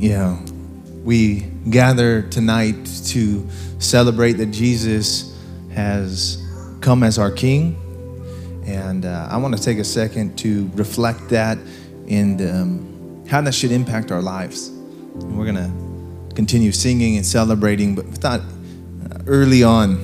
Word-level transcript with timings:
Yeah. 0.00 0.40
We 1.04 1.40
gather 1.68 2.22
tonight 2.22 2.86
to 3.08 3.46
celebrate 3.78 4.34
that 4.34 4.46
Jesus 4.46 5.38
has 5.74 6.42
come 6.80 7.02
as 7.02 7.18
our 7.18 7.30
King. 7.30 7.76
And 8.64 9.04
uh, 9.04 9.28
I 9.30 9.36
want 9.36 9.54
to 9.54 9.62
take 9.62 9.76
a 9.76 9.84
second 9.84 10.38
to 10.38 10.70
reflect 10.72 11.28
that 11.28 11.58
and 12.08 12.40
um, 12.40 13.26
how 13.28 13.42
that 13.42 13.52
should 13.52 13.72
impact 13.72 14.10
our 14.10 14.22
lives. 14.22 14.68
And 14.68 15.36
we're 15.36 15.52
going 15.52 15.56
to 15.56 16.34
continue 16.34 16.72
singing 16.72 17.16
and 17.16 17.26
celebrating, 17.26 17.94
but 17.94 18.06
thought 18.06 18.40
uh, 18.40 19.18
early 19.26 19.62
on, 19.62 20.00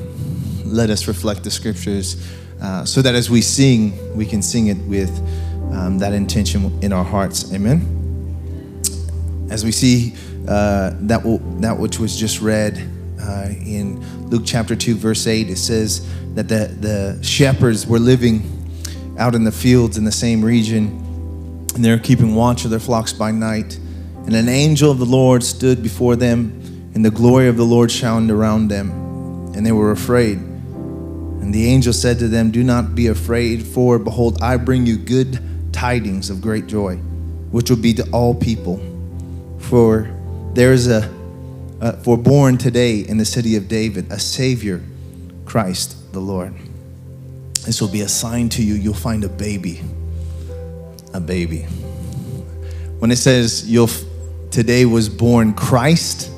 let 0.67 0.91
us 0.91 1.09
reflect 1.09 1.43
the 1.43 1.51
scriptures 1.51 2.23
uh, 2.61 2.85
so 2.85 3.01
that 3.01 3.15
as 3.15 3.31
we 3.31 3.41
sing, 3.41 4.15
we 4.15 4.27
can 4.27 4.43
sing 4.43 4.67
it 4.67 4.79
with 4.89 5.11
um, 5.73 5.97
that 6.01 6.13
intention 6.13 6.79
in 6.83 6.93
our 6.93 7.05
hearts. 7.05 7.51
Amen. 7.55 7.96
As 9.51 9.65
we 9.65 9.73
see 9.73 10.15
uh, 10.49 10.93
that, 11.01 11.19
w- 11.19 11.41
that 11.61 11.79
which 11.79 11.99
was 11.99 12.17
just 12.17 12.41
read 12.41 12.79
uh, 13.21 13.49
in 13.50 14.00
Luke 14.29 14.43
chapter 14.45 14.75
2, 14.75 14.96
verse 14.96 15.27
8, 15.27 15.49
it 15.50 15.57
says 15.57 16.07
that 16.35 16.49
the, 16.49 16.67
the 16.81 17.23
shepherds 17.23 17.87
were 17.87 17.99
living 17.99 18.53
out 19.18 19.35
in 19.35 19.45
the 19.45 19.53
fields 19.53 19.96
in 19.96 20.04
the 20.04 20.13
same 20.13 20.45
region, 20.45 20.89
and 21.75 21.85
they're 21.85 21.99
keeping 21.99 22.35
watch 22.35 22.64
of 22.64 22.71
their 22.71 22.81
flocks 22.81 23.13
by 23.13 23.31
night. 23.31 23.79
And 24.27 24.35
an 24.35 24.49
angel 24.49 24.90
of 24.90 24.99
the 24.99 25.07
Lord 25.07 25.45
stood 25.45 25.82
before 25.82 26.17
them, 26.17 26.61
and 26.95 27.04
the 27.04 27.11
glory 27.11 27.49
of 27.49 27.57
the 27.57 27.65
Lord 27.65 27.90
shone 27.90 28.31
around 28.31 28.68
them, 28.68 28.90
and 29.54 29.65
they 29.65 29.73
were 29.73 29.93
afraid. 29.93 30.39
And 30.39 31.54
the 31.54 31.67
angel 31.68 31.93
said 31.93 32.19
to 32.19 32.28
them, 32.28 32.51
Do 32.51 32.65
not 32.65 32.95
be 32.95 33.06
afraid, 33.06 33.65
for 33.65 33.98
behold, 33.98 34.39
I 34.42 34.56
bring 34.56 34.84
you 34.84 34.97
good 34.97 35.39
tidings 35.73 36.28
of 36.31 36.41
great 36.41 36.67
joy, 36.67 36.97
which 37.53 37.70
will 37.70 37.77
be 37.77 37.95
to 37.95 38.11
all 38.11 38.34
people. 38.34 38.81
For 39.69 40.08
there 40.55 40.72
is 40.72 40.86
a, 40.86 41.12
uh, 41.80 41.92
for 41.97 42.16
born 42.16 42.56
today 42.56 43.00
in 43.00 43.19
the 43.19 43.25
city 43.25 43.56
of 43.56 43.67
David 43.67 44.12
a 44.12 44.19
Savior, 44.19 44.81
Christ 45.45 46.12
the 46.12 46.20
Lord. 46.20 46.55
This 47.64 47.81
will 47.81 47.89
be 47.89 48.03
a 48.03 48.08
sign 48.08 48.48
to 48.50 48.62
you. 48.62 48.75
You'll 48.75 48.95
find 48.95 49.25
a 49.25 49.28
baby. 49.28 49.81
A 51.14 51.20
baby. 51.20 51.62
When 53.00 53.11
it 53.11 53.17
says 53.17 53.69
you'll 53.69 53.91
today 54.53 54.86
was 54.86 55.08
born 55.08 55.53
Christ 55.53 56.30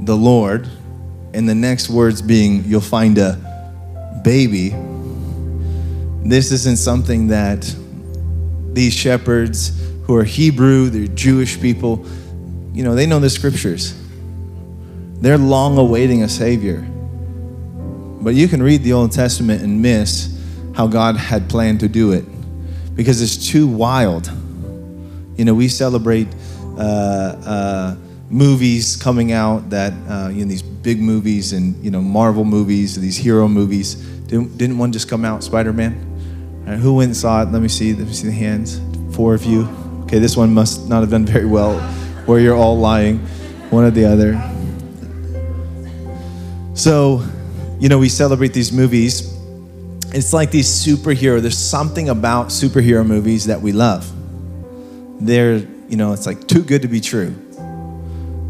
the 0.00 0.16
Lord, 0.16 0.68
and 1.34 1.48
the 1.48 1.54
next 1.54 1.88
words 1.88 2.20
being 2.20 2.64
you'll 2.64 2.80
find 2.80 3.16
a 3.16 4.20
baby, 4.24 4.70
this 6.24 6.50
isn't 6.50 6.78
something 6.78 7.28
that 7.28 7.72
these 8.72 8.92
shepherds 8.92 9.80
who 10.02 10.16
are 10.16 10.24
Hebrew, 10.24 10.90
they're 10.90 11.06
Jewish 11.06 11.60
people, 11.60 12.04
you 12.74 12.82
know, 12.82 12.94
they 12.94 13.06
know 13.06 13.20
the 13.20 13.30
scriptures. 13.30 13.98
They're 15.20 15.38
long 15.38 15.78
awaiting 15.78 16.22
a 16.22 16.28
Savior. 16.28 16.80
But 18.20 18.34
you 18.34 18.48
can 18.48 18.62
read 18.62 18.82
the 18.82 18.92
Old 18.92 19.12
Testament 19.12 19.62
and 19.62 19.80
miss 19.80 20.38
how 20.74 20.86
God 20.86 21.16
had 21.16 21.48
planned 21.48 21.80
to 21.80 21.88
do 21.88 22.12
it 22.12 22.24
because 22.94 23.22
it's 23.22 23.48
too 23.48 23.66
wild. 23.66 24.30
You 25.36 25.44
know, 25.44 25.54
we 25.54 25.68
celebrate 25.68 26.28
uh, 26.76 26.80
uh, 26.80 27.96
movies 28.28 28.96
coming 28.96 29.32
out 29.32 29.70
that, 29.70 29.92
uh, 30.08 30.28
you 30.28 30.44
know, 30.44 30.50
these 30.50 30.62
big 30.62 31.00
movies 31.00 31.52
and, 31.52 31.82
you 31.84 31.90
know, 31.90 32.00
Marvel 32.00 32.44
movies, 32.44 33.00
these 33.00 33.16
hero 33.16 33.46
movies. 33.46 33.94
Didn't, 33.94 34.58
didn't 34.58 34.78
one 34.78 34.90
just 34.90 35.08
come 35.08 35.24
out, 35.24 35.44
Spider 35.44 35.72
Man? 35.72 36.10
who 36.66 36.94
went 36.94 37.08
and 37.08 37.16
saw 37.16 37.42
it? 37.42 37.50
Let 37.50 37.60
me 37.60 37.68
see. 37.68 37.92
Let 37.92 38.06
me 38.06 38.12
see 38.14 38.26
the 38.26 38.32
hands. 38.32 38.80
Four 39.14 39.34
of 39.34 39.44
you. 39.44 39.68
Okay, 40.04 40.18
this 40.18 40.36
one 40.36 40.52
must 40.52 40.88
not 40.88 41.00
have 41.00 41.10
done 41.10 41.26
very 41.26 41.46
well, 41.46 41.78
where 42.26 42.40
you're 42.40 42.56
all 42.56 42.78
lying, 42.78 43.18
one 43.70 43.84
or 43.84 43.90
the 43.90 44.04
other. 44.04 44.40
So, 46.74 47.24
you 47.78 47.88
know, 47.88 47.98
we 47.98 48.08
celebrate 48.08 48.52
these 48.52 48.72
movies. 48.72 49.32
It's 50.12 50.32
like 50.32 50.50
these 50.50 50.68
superhero. 50.68 51.40
There's 51.40 51.58
something 51.58 52.08
about 52.08 52.48
superhero 52.48 53.06
movies 53.06 53.46
that 53.46 53.60
we 53.60 53.72
love. 53.72 54.10
They're, 55.20 55.56
you 55.88 55.96
know, 55.96 56.12
it's 56.12 56.26
like 56.26 56.46
too 56.46 56.62
good 56.62 56.82
to 56.82 56.88
be 56.88 57.00
true. 57.00 57.34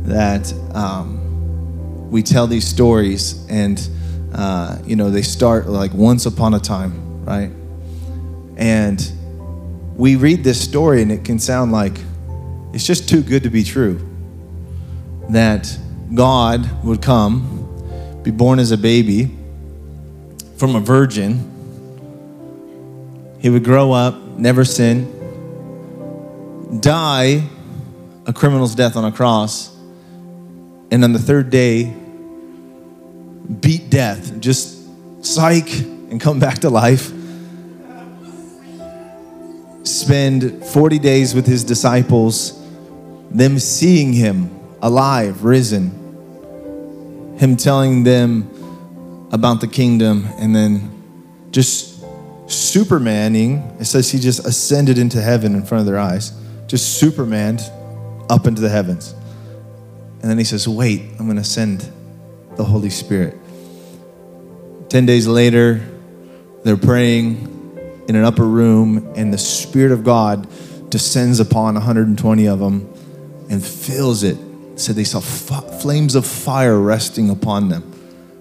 That 0.04 0.52
um, 0.74 2.10
we 2.10 2.22
tell 2.22 2.46
these 2.46 2.66
stories, 2.66 3.46
and 3.48 3.88
uh, 4.34 4.78
you 4.84 4.96
know, 4.96 5.10
they 5.10 5.22
start 5.22 5.66
like 5.66 5.92
once 5.94 6.26
upon 6.26 6.54
a 6.54 6.60
time, 6.60 7.24
right? 7.24 7.50
And 8.56 9.12
we 9.96 10.16
read 10.16 10.44
this 10.44 10.62
story, 10.62 11.02
and 11.02 11.10
it 11.10 11.24
can 11.24 11.38
sound 11.38 11.72
like 11.72 11.98
it's 12.74 12.84
just 12.84 13.08
too 13.08 13.22
good 13.22 13.44
to 13.44 13.50
be 13.50 13.62
true. 13.62 14.00
That 15.30 15.78
God 16.12 16.84
would 16.84 17.00
come, 17.00 18.20
be 18.24 18.32
born 18.32 18.58
as 18.58 18.72
a 18.72 18.76
baby 18.76 19.30
from 20.56 20.74
a 20.74 20.80
virgin. 20.80 21.50
He 23.38 23.48
would 23.48 23.62
grow 23.62 23.92
up, 23.92 24.16
never 24.38 24.64
sin, 24.64 25.08
die 26.80 27.48
a 28.26 28.32
criminal's 28.32 28.74
death 28.74 28.96
on 28.96 29.04
a 29.04 29.12
cross, 29.12 29.72
and 30.90 31.04
on 31.04 31.12
the 31.12 31.18
third 31.18 31.50
day, 31.50 31.94
beat 33.60 33.88
death, 33.88 34.40
just 34.40 34.82
psych, 35.24 35.70
and 35.78 36.20
come 36.20 36.40
back 36.40 36.60
to 36.60 36.70
life. 36.70 37.12
Spend 39.84 40.64
40 40.64 40.98
days 40.98 41.34
with 41.34 41.46
his 41.46 41.62
disciples, 41.62 42.63
them 43.34 43.58
seeing 43.58 44.12
him 44.12 44.48
alive, 44.80 45.44
risen, 45.44 45.90
him 47.36 47.56
telling 47.56 48.04
them 48.04 48.48
about 49.32 49.60
the 49.60 49.66
kingdom, 49.66 50.28
and 50.38 50.54
then 50.54 51.48
just 51.50 52.00
supermaning. 52.46 53.80
It 53.80 53.86
says 53.86 54.10
he 54.10 54.20
just 54.20 54.46
ascended 54.46 54.98
into 54.98 55.20
heaven 55.20 55.56
in 55.56 55.64
front 55.64 55.80
of 55.80 55.86
their 55.86 55.98
eyes, 55.98 56.32
just 56.68 56.98
supermaned 56.98 57.60
up 58.30 58.46
into 58.46 58.62
the 58.62 58.68
heavens. 58.68 59.12
And 60.22 60.30
then 60.30 60.38
he 60.38 60.44
says, 60.44 60.68
Wait, 60.68 61.02
I'm 61.18 61.26
going 61.26 61.36
to 61.36 61.44
send 61.44 61.90
the 62.56 62.64
Holy 62.64 62.88
Spirit. 62.88 63.36
10 64.90 65.06
days 65.06 65.26
later, 65.26 65.84
they're 66.62 66.76
praying 66.76 67.50
in 68.08 68.14
an 68.14 68.24
upper 68.24 68.44
room, 68.44 69.12
and 69.16 69.32
the 69.32 69.38
Spirit 69.38 69.90
of 69.90 70.04
God 70.04 70.46
descends 70.88 71.40
upon 71.40 71.74
120 71.74 72.46
of 72.46 72.60
them 72.60 72.93
and 73.54 73.64
fills 73.64 74.22
it. 74.22 74.36
Said 74.76 74.96
they 74.96 75.04
saw 75.04 75.18
f- 75.18 75.80
flames 75.80 76.14
of 76.16 76.26
fire 76.26 76.78
resting 76.78 77.30
upon 77.30 77.68
them, 77.68 77.90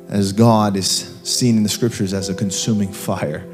as 0.09 0.33
God 0.33 0.75
is 0.75 1.15
seen 1.23 1.57
in 1.57 1.63
the 1.63 1.69
scriptures 1.69 2.13
as 2.13 2.29
a 2.29 2.33
consuming 2.33 2.91
fire. 2.91 3.47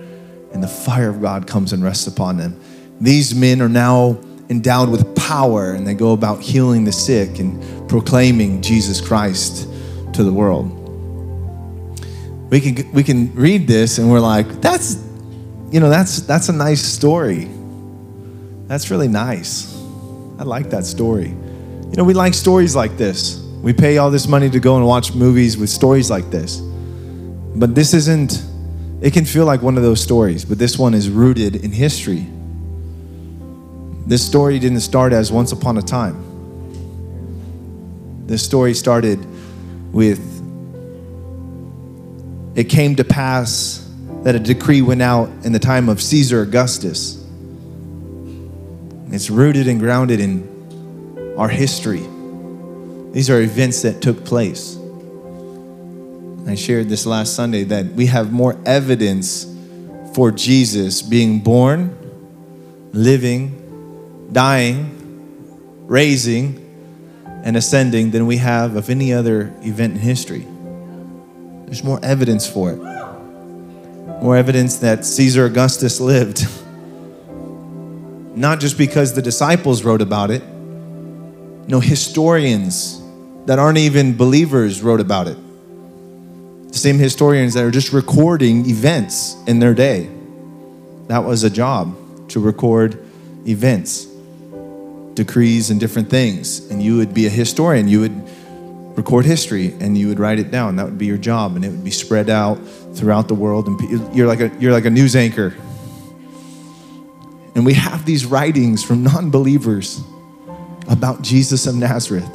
And 0.54 0.64
the 0.64 0.68
fire 0.68 1.10
of 1.10 1.22
God 1.22 1.46
comes 1.46 1.74
and 1.74 1.84
rests 1.84 2.08
upon 2.08 2.38
them. 2.38 2.60
These 3.02 3.36
men 3.36 3.62
are 3.62 3.70
now 3.70 4.18
endowed 4.50 4.90
with 4.90 5.16
power, 5.16 5.74
and 5.74 5.86
they 5.86 5.94
go 5.94 6.14
about 6.14 6.42
healing 6.42 6.86
the 6.86 6.92
sick 6.92 7.40
and 7.40 7.88
proclaiming 7.90 8.62
Jesus 8.62 9.02
Christ 9.02 9.68
to 10.14 10.24
the 10.24 10.34
world. 10.34 10.76
We 12.50 12.62
can, 12.62 12.92
we 12.94 13.04
can 13.04 13.36
read 13.36 13.68
this 13.68 14.00
and 14.00 14.10
we're 14.10 14.22
like, 14.22 14.62
that's 14.62 14.96
you 15.72 15.80
know, 15.80 15.90
that's 15.90 16.22
that's 16.22 16.50
a 16.50 16.54
nice 16.54 16.82
story. 16.82 17.48
That's 18.68 18.90
really 18.90 19.08
nice. 19.08 19.76
I 20.40 20.44
like 20.44 20.72
that 20.72 20.86
story. 20.86 21.36
You 21.90 21.96
know, 21.98 22.04
we 22.04 22.14
like 22.14 22.36
stories 22.36 22.76
like 22.76 22.98
this. 22.98 23.40
We 23.62 23.74
pay 23.74 23.98
all 23.98 24.12
this 24.12 24.28
money 24.28 24.50
to 24.52 24.60
go 24.60 24.78
and 24.78 24.86
watch 24.86 25.16
movies 25.16 25.58
with 25.58 25.70
stories 25.70 26.10
like 26.10 26.30
this. 26.30 26.58
But 27.56 27.74
this 27.74 27.94
isn't 27.94 28.44
it 29.02 29.14
can 29.14 29.26
feel 29.26 29.46
like 29.46 29.62
one 29.62 29.78
of 29.78 29.84
those 29.84 30.02
stories, 30.02 30.44
but 30.44 30.60
this 30.60 30.78
one 30.78 30.94
is 30.94 31.10
rooted 31.10 31.56
in 31.58 31.72
history. 31.72 32.28
This 34.06 34.26
story 34.26 34.60
didn't 34.60 34.82
start 34.82 35.14
as 35.14 35.32
once 35.32 35.52
upon 35.52 35.78
a 35.78 35.82
time. 35.82 36.26
This 38.28 38.44
story 38.44 38.74
started 38.74 39.26
with 39.92 40.20
it 42.56 42.66
came 42.66 42.96
to 42.98 43.04
pass 43.04 43.90
that 44.24 44.36
a 44.36 44.40
decree 44.40 44.82
went 44.82 45.02
out 45.02 45.30
in 45.44 45.54
the 45.54 45.60
time 45.60 45.88
of 45.90 46.02
Caesar 46.02 46.42
Augustus. 46.42 47.26
It's 49.12 49.30
rooted 49.30 49.68
and 49.68 49.80
grounded 49.80 50.20
in 50.20 50.59
our 51.40 51.48
history. 51.48 52.06
These 53.12 53.30
are 53.30 53.42
events 53.42 53.82
that 53.82 54.02
took 54.02 54.26
place. 54.26 54.78
I 56.48 56.56
shared 56.56 56.90
this 56.90 57.06
last 57.06 57.36
Sunday 57.36 57.64
that 57.64 57.88
we 57.88 58.08
have 58.08 58.32
more 58.32 58.58
evidence 58.66 59.46
for 60.14 60.32
Jesus 60.32 61.02
being 61.02 61.40
born, 61.40 61.96
living, 62.94 64.30
dying, 64.32 65.88
raising, 65.88 66.66
and 67.44 67.58
ascending 67.58 68.12
than 68.12 68.28
we 68.28 68.38
have 68.38 68.76
of 68.76 68.90
any 68.90 69.14
other 69.14 69.54
event 69.62 69.94
in 69.94 70.00
history. 70.00 70.46
There's 71.66 71.84
more 71.84 72.00
evidence 72.04 72.48
for 72.48 72.74
it 72.74 72.80
more 74.22 74.36
evidence 74.36 74.78
that 74.78 75.06
Caesar 75.06 75.46
Augustus 75.46 76.02
lived. 76.02 76.46
Not 78.36 78.60
just 78.60 78.78
because 78.78 79.14
the 79.14 79.22
disciples 79.22 79.84
wrote 79.84 80.02
about 80.02 80.30
it, 80.30 80.44
Know, 81.70 81.80
historians 81.80 83.00
that 83.46 83.60
aren't 83.60 83.78
even 83.78 84.18
believers 84.18 84.82
wrote 84.82 85.00
about 85.00 85.28
it. 85.28 85.38
The 86.72 86.78
same 86.78 86.98
historians 86.98 87.54
that 87.54 87.64
are 87.64 87.70
just 87.70 87.94
recording 87.94 88.68
events 88.68 89.36
in 89.46 89.60
their 89.60 89.76
day. 89.76 90.10
That 91.10 91.24
was 91.24 91.44
a 91.44 91.50
job 91.50 91.96
to 92.30 92.40
record 92.40 93.00
events, 93.48 94.08
decrees, 95.14 95.70
and 95.70 95.80
different 95.80 96.10
things. 96.10 96.72
And 96.72 96.82
you 96.82 96.98
would 96.98 97.14
be 97.14 97.28
a 97.28 97.30
historian. 97.30 97.88
You 97.88 98.00
would 98.00 98.30
record 98.98 99.26
history 99.26 99.72
and 99.80 99.96
you 99.96 100.08
would 100.08 100.20
write 100.20 100.40
it 100.40 100.50
down. 100.50 100.76
That 100.78 100.86
would 100.86 100.98
be 100.98 101.06
your 101.06 101.20
job, 101.20 101.56
and 101.56 101.64
it 101.64 101.70
would 101.70 101.84
be 101.84 101.92
spread 101.92 102.32
out 102.32 102.56
throughout 102.96 103.28
the 103.28 103.36
world. 103.36 103.68
And 103.68 104.16
you're 104.16 104.28
like 104.28 104.40
a 104.40 104.52
you're 104.60 104.74
like 104.74 104.86
a 104.86 104.90
news 104.90 105.16
anchor. 105.16 105.54
And 107.54 107.64
we 107.64 107.74
have 107.74 108.06
these 108.06 108.26
writings 108.26 108.84
from 108.84 109.04
non-believers 109.04 110.02
about 110.90 111.22
Jesus 111.22 111.68
of 111.68 111.76
Nazareth. 111.76 112.30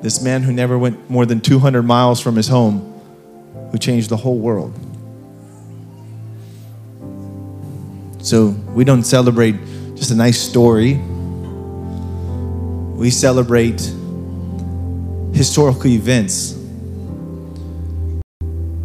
This 0.00 0.22
man 0.22 0.42
who 0.42 0.52
never 0.52 0.78
went 0.78 1.10
more 1.10 1.26
than 1.26 1.40
200 1.40 1.82
miles 1.82 2.20
from 2.20 2.36
his 2.36 2.48
home, 2.48 2.80
who 3.72 3.78
changed 3.78 4.08
the 4.08 4.16
whole 4.16 4.38
world. 4.38 4.72
So 8.22 8.48
we 8.74 8.84
don't 8.84 9.02
celebrate 9.02 9.56
just 9.96 10.10
a 10.10 10.14
nice 10.14 10.40
story. 10.40 10.94
We 12.94 13.10
celebrate 13.10 13.80
historical 15.34 15.88
events 15.88 16.54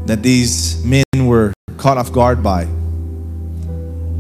that 0.05 0.21
these 0.21 0.83
men 0.85 1.03
were 1.13 1.53
caught 1.77 1.97
off 1.97 2.11
guard 2.11 2.41
by. 2.41 2.67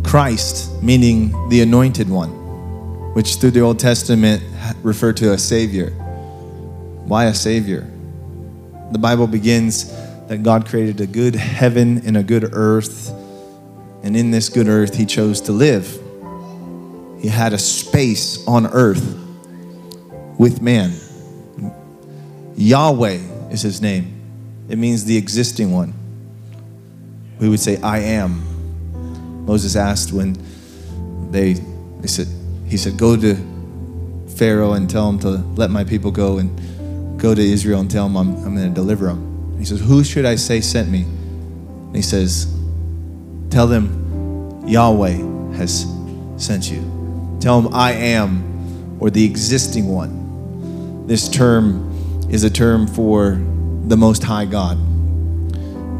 Christ, 0.03 0.81
meaning 0.83 1.49
the 1.49 1.61
anointed 1.61 2.09
one, 2.09 2.44
which 3.15 3.37
through 3.37 3.51
the 3.51 3.61
Old 3.61 3.79
Testament 3.79 4.43
referred 4.83 5.15
to 5.15 5.31
a 5.31 5.37
Savior. 5.37 5.91
Why 7.05 7.25
a 7.25 7.33
Savior? 7.33 7.89
The 8.91 8.99
Bible 8.99 9.25
begins 9.25 9.89
that 10.27 10.43
God 10.43 10.65
created 10.65 10.99
a 10.99 11.07
good 11.07 11.33
heaven 11.33 12.01
and 12.05 12.17
a 12.17 12.23
good 12.23 12.49
earth, 12.51 13.11
and 14.03 14.17
in 14.17 14.31
this 14.31 14.49
good 14.49 14.67
earth, 14.67 14.97
He 14.97 15.05
chose 15.05 15.39
to 15.41 15.53
live. 15.53 15.87
He 17.21 17.29
had 17.29 17.53
a 17.53 17.57
space 17.57 18.45
on 18.49 18.67
earth 18.67 19.17
with 20.37 20.61
man. 20.61 20.91
Yahweh 22.57 23.19
is 23.49 23.61
his 23.61 23.81
name. 23.81 24.11
It 24.67 24.77
means 24.77 25.05
the 25.05 25.15
existing 25.15 25.71
one. 25.71 25.93
We 27.39 27.47
would 27.47 27.61
say, 27.61 27.77
I 27.81 27.99
am. 27.99 29.45
Moses 29.45 29.77
asked 29.77 30.11
when 30.11 30.37
they, 31.31 31.53
they 31.53 32.07
said, 32.07 32.27
he 32.67 32.77
said, 32.77 32.97
go 32.97 33.15
to 33.15 33.35
Pharaoh 34.35 34.73
and 34.73 34.89
tell 34.89 35.09
him 35.09 35.19
to 35.19 35.29
let 35.29 35.69
my 35.69 35.83
people 35.83 36.11
go 36.11 36.37
and 36.37 37.19
go 37.19 37.33
to 37.33 37.41
Israel 37.41 37.79
and 37.79 37.89
tell 37.89 38.05
him 38.05 38.17
I'm, 38.17 38.35
I'm 38.43 38.55
going 38.55 38.67
to 38.67 38.73
deliver 38.73 39.05
them. 39.07 39.57
He 39.57 39.65
says, 39.65 39.79
who 39.79 40.03
should 40.03 40.25
I 40.25 40.35
say 40.35 40.61
sent 40.61 40.89
me? 40.89 41.03
And 41.03 41.95
he 41.95 42.01
says, 42.01 42.53
tell 43.49 43.67
them 43.67 44.63
Yahweh 44.67 45.55
has 45.57 45.85
sent 46.37 46.69
you. 46.69 47.37
Tell 47.39 47.61
them 47.61 47.73
I 47.73 47.93
am 47.93 48.97
or 48.99 49.09
the 49.09 49.23
existing 49.23 49.87
one. 49.87 51.07
This 51.07 51.29
term 51.29 51.91
is 52.29 52.43
a 52.43 52.49
term 52.49 52.87
for 52.87 53.41
the 53.87 53.95
Most 53.95 54.23
High 54.23 54.45
God, 54.45 54.77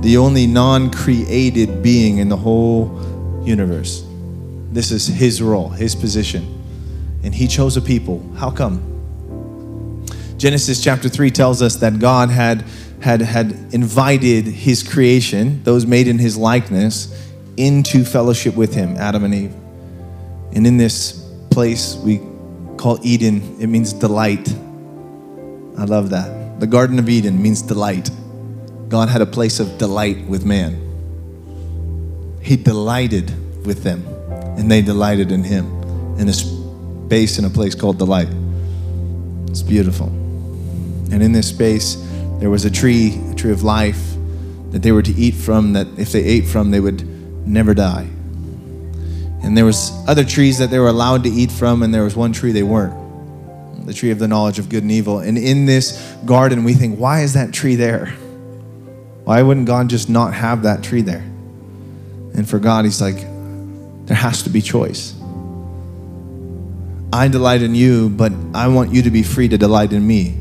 the 0.02 0.18
only 0.18 0.48
non 0.48 0.90
created 0.90 1.84
being 1.84 2.18
in 2.18 2.30
the 2.30 2.38
whole 2.38 3.42
universe. 3.46 4.06
This 4.72 4.92
is 4.92 5.08
His 5.08 5.42
role, 5.42 5.70
His 5.70 5.96
position. 5.96 6.55
And 7.26 7.36
He 7.36 7.48
chose 7.48 7.76
a 7.76 7.82
people. 7.82 8.24
How 8.38 8.50
come? 8.50 8.94
Genesis 10.38 10.82
chapter 10.82 11.10
3 11.10 11.30
tells 11.32 11.62
us 11.62 11.76
that 11.78 12.00
God 12.00 12.30
had, 12.30 12.64
had, 13.02 13.22
had 13.22 13.52
invited 13.74 14.46
His 14.46 14.82
creation, 14.82 15.62
those 15.64 15.86
made 15.86 16.08
in 16.08 16.20
His 16.20 16.38
likeness, 16.38 17.30
into 17.58 18.06
fellowship 18.06 18.56
with 18.56 18.74
Him, 18.74 18.96
Adam 18.96 19.26
and 19.26 19.36
Eve. 19.36 19.54
And 20.54 20.66
in 20.66 20.78
this 20.78 21.30
place 21.52 21.98
we 21.98 22.22
call 22.78 23.00
Eden, 23.04 23.58
it 23.60 23.68
means 23.68 23.92
delight 23.92 24.48
I 25.78 25.84
love 25.84 26.12
that. 26.12 26.60
The 26.60 26.68
Garden 26.68 27.00
of 27.00 27.10
Eden 27.10 27.42
means 27.42 27.62
delight. 27.62 28.10
God 28.88 29.10
had 29.10 29.22
a 29.22 29.26
place 29.26 29.60
of 29.60 29.78
delight 29.78 30.26
with 30.26 30.46
man. 30.46 30.82
He 32.42 32.56
delighted 32.56 33.34
with 33.66 33.84
them, 33.84 34.06
and 34.58 34.72
they 34.72 34.82
delighted 34.82 35.32
in 35.32 35.44
him 35.44 35.66
in 36.18 36.30
a 36.30 36.34
space 37.06 37.38
in 37.38 37.46
a 37.46 37.50
place 37.50 37.76
called 37.76 38.00
the 38.00 38.06
Light. 38.06 38.30
It's 39.50 39.62
beautiful. 39.62 40.08
And 40.08 41.22
in 41.22 41.32
this 41.32 41.48
space, 41.48 41.96
there 42.40 42.50
was 42.50 42.66
a 42.66 42.72
tree, 42.72 43.20
a 43.32 43.36
tree 43.36 43.52
of 43.52 43.64
life, 43.64 44.16
that 44.72 44.82
they 44.82 44.92
were 44.92 45.04
to 45.04 45.14
eat 45.14 45.36
from, 45.36 45.74
that 45.74 45.88
if 45.98 46.12
they 46.12 46.24
ate 46.24 46.46
from, 46.46 46.72
they 46.72 46.80
would 46.80 47.08
never 47.48 47.74
die. 47.74 48.08
And 49.44 49.56
there 49.56 49.66
was 49.66 49.92
other 50.08 50.24
trees 50.24 50.58
that 50.58 50.72
they 50.72 50.80
were 50.80 50.88
allowed 50.88 51.24
to 51.24 51.30
eat 51.30 51.52
from, 51.52 51.84
and 51.84 51.94
there 51.94 52.04
was 52.04 52.16
one 52.16 52.34
tree 52.34 52.52
they 52.52 52.64
weren't 52.64 53.06
the 53.86 53.94
tree 53.94 54.12
of 54.12 54.20
the 54.20 54.28
knowledge 54.28 54.60
of 54.60 54.68
good 54.70 54.84
and 54.84 54.92
evil. 54.92 55.20
And 55.20 55.38
in 55.38 55.66
this 55.66 56.02
garden, 56.26 56.64
we 56.64 56.74
think, 56.74 57.00
why 57.00 57.22
is 57.22 57.34
that 57.34 57.54
tree 57.54 57.76
there? 57.76 58.08
Why 59.26 59.42
wouldn't 59.42 59.68
God 59.68 59.90
just 59.90 60.10
not 60.10 60.34
have 60.34 60.64
that 60.64 60.84
tree 60.84 61.02
there? 61.02 61.24
And 62.34 62.50
for 62.50 62.60
God, 62.60 62.86
He's 62.86 63.02
like, 63.02 63.18
there 64.08 64.18
has 64.18 64.44
to 64.44 64.50
be 64.50 64.62
choice. 64.62 65.15
I 67.16 67.30
delight 67.30 67.62
in 67.62 67.74
you, 67.74 68.10
but 68.10 68.34
I 68.54 68.68
want 68.68 68.92
you 68.92 69.02
to 69.04 69.10
be 69.10 69.24
free 69.24 69.48
to 69.48 69.58
delight 69.58 69.94
in 69.94 70.06
me. 70.06 70.38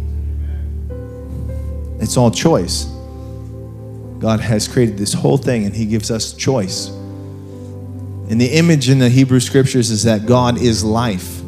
It's 2.00 2.16
all 2.16 2.32
choice. 2.32 2.86
God 4.18 4.40
has 4.40 4.66
created 4.66 4.98
this 4.98 5.12
whole 5.12 5.36
thing 5.36 5.66
and 5.66 5.74
He 5.74 5.86
gives 5.86 6.10
us 6.10 6.32
choice. 6.32 6.88
And 6.88 8.40
the 8.40 8.48
image 8.48 8.90
in 8.90 8.98
the 8.98 9.08
Hebrew 9.08 9.38
scriptures 9.38 9.92
is 9.92 10.02
that 10.02 10.26
God 10.26 10.60
is 10.60 10.82
life. 10.82 11.42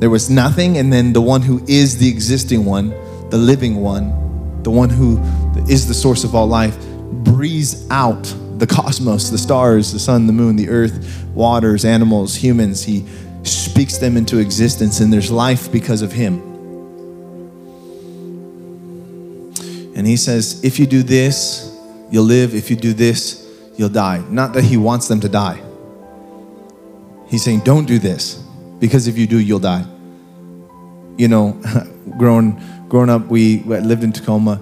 There 0.00 0.08
was 0.08 0.30
nothing, 0.30 0.78
and 0.78 0.90
then 0.90 1.12
the 1.12 1.20
one 1.20 1.42
who 1.42 1.62
is 1.68 1.98
the 1.98 2.08
existing 2.08 2.64
one, 2.64 2.88
the 3.28 3.36
living 3.36 3.76
one, 3.76 4.62
the 4.62 4.70
one 4.70 4.88
who 4.88 5.20
is 5.68 5.86
the 5.86 5.94
source 5.94 6.24
of 6.24 6.34
all 6.34 6.46
life, 6.46 6.74
breathes 7.10 7.86
out 7.90 8.22
the 8.58 8.66
cosmos, 8.66 9.28
the 9.28 9.38
stars, 9.38 9.92
the 9.92 9.98
sun, 9.98 10.26
the 10.26 10.32
moon, 10.32 10.56
the 10.56 10.70
earth, 10.70 11.26
waters, 11.34 11.84
animals, 11.84 12.34
humans. 12.34 12.84
He 12.84 13.04
speaks 13.48 13.98
them 13.98 14.16
into 14.16 14.38
existence, 14.38 15.00
and 15.00 15.12
there's 15.12 15.30
life 15.30 15.70
because 15.70 16.02
of 16.02 16.12
him. 16.12 16.40
And 19.96 20.06
he 20.06 20.16
says, 20.16 20.62
If 20.64 20.78
you 20.78 20.86
do 20.86 21.02
this, 21.02 21.76
you'll 22.10 22.24
live. 22.24 22.54
If 22.54 22.70
you 22.70 22.76
do 22.76 22.92
this, 22.92 23.48
you'll 23.76 23.88
die. 23.88 24.24
Not 24.28 24.52
that 24.54 24.64
he 24.64 24.76
wants 24.76 25.08
them 25.08 25.20
to 25.20 25.28
die. 25.28 25.62
He's 27.28 27.42
saying, 27.42 27.60
Don't 27.60 27.86
do 27.86 27.98
this, 27.98 28.42
because 28.80 29.06
if 29.06 29.16
you 29.16 29.26
do, 29.26 29.38
you'll 29.38 29.60
die 29.60 29.84
you 31.16 31.28
know, 31.28 31.60
growing 32.18 32.60
growing 32.88 33.10
up, 33.10 33.26
we 33.26 33.60
lived 33.60 34.04
in 34.04 34.12
Tacoma, 34.12 34.60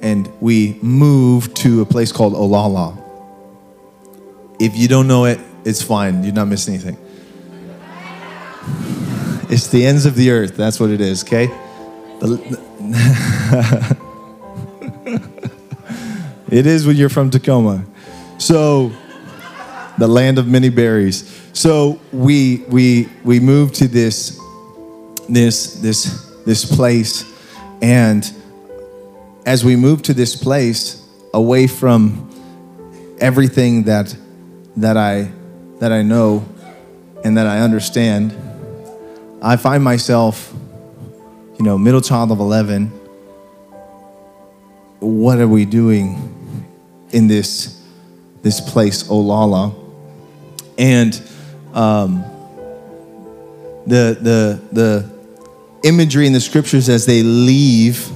and 0.00 0.30
we 0.40 0.78
moved 0.82 1.56
to 1.56 1.80
a 1.82 1.86
place 1.86 2.12
called 2.12 2.34
Olalla. 2.34 2.98
If 4.60 4.76
you 4.76 4.88
don't 4.88 5.08
know 5.08 5.24
it, 5.24 5.40
it's 5.64 5.82
fine. 5.82 6.22
You're 6.22 6.34
not 6.34 6.46
missing 6.48 6.74
anything. 6.74 6.96
It's 9.52 9.68
the 9.68 9.84
ends 9.84 10.06
of 10.06 10.14
the 10.14 10.30
earth. 10.30 10.56
That's 10.56 10.80
what 10.80 10.88
it 10.88 11.02
is. 11.02 11.22
Okay. 11.22 11.44
it 16.50 16.66
is 16.66 16.86
when 16.86 16.96
you're 16.96 17.10
from 17.10 17.28
Tacoma. 17.28 17.84
So, 18.38 18.92
the 19.98 20.08
land 20.08 20.38
of 20.38 20.46
many 20.46 20.70
berries. 20.70 21.38
So 21.52 22.00
we 22.12 22.64
we 22.68 23.10
we 23.24 23.40
moved 23.40 23.74
to 23.74 23.88
this 23.88 24.40
this 25.28 25.74
this 25.74 26.32
this 26.46 26.64
place 26.64 27.30
and 27.82 28.32
as 29.44 29.66
we 29.66 29.76
move 29.76 30.00
to 30.04 30.14
this 30.14 30.34
place 30.34 31.06
away 31.34 31.66
from 31.66 32.30
everything 33.20 33.82
that 33.82 34.16
that 34.78 34.96
I 34.96 35.30
that 35.78 35.92
I 35.92 36.00
know 36.00 36.42
and 37.22 37.36
that 37.36 37.46
I 37.46 37.60
understand 37.60 38.34
I 39.42 39.56
find 39.56 39.82
myself 39.82 40.52
you 41.58 41.64
know 41.64 41.76
middle 41.76 42.00
child 42.00 42.30
of 42.30 42.38
11 42.38 42.86
what 45.00 45.38
are 45.38 45.48
we 45.48 45.64
doing 45.64 46.16
in 47.10 47.26
this 47.26 47.82
this 48.42 48.60
place 48.60 49.02
Olalla 49.04 49.74
and 50.78 51.20
um, 51.74 52.24
the 53.86 54.16
the 54.20 54.60
the 54.72 55.12
imagery 55.82 56.26
in 56.26 56.32
the 56.32 56.40
scriptures 56.40 56.88
as 56.88 57.06
they 57.06 57.22
leave, 57.22 58.08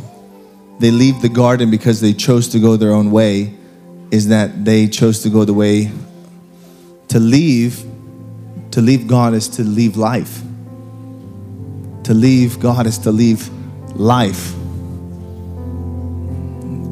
they 0.78 0.90
leave 0.90 1.20
the 1.22 1.28
garden 1.28 1.70
because 1.70 2.00
they 2.00 2.12
chose 2.12 2.48
to 2.48 2.58
go 2.58 2.76
their 2.76 2.92
own 2.92 3.10
way, 3.10 3.54
is 4.10 4.28
that 4.28 4.64
they 4.64 4.86
chose 4.86 5.22
to 5.22 5.30
go 5.30 5.44
the 5.44 5.54
way 5.54 5.90
to 7.08 7.18
leave. 7.18 7.84
To 8.72 8.82
leave 8.82 9.06
God 9.06 9.32
is 9.32 9.48
to 9.50 9.62
leave 9.62 9.96
life. 9.96 10.42
To 12.06 12.14
leave 12.14 12.60
God 12.60 12.86
is 12.86 12.98
to 12.98 13.10
leave 13.10 13.50
life. 13.96 14.54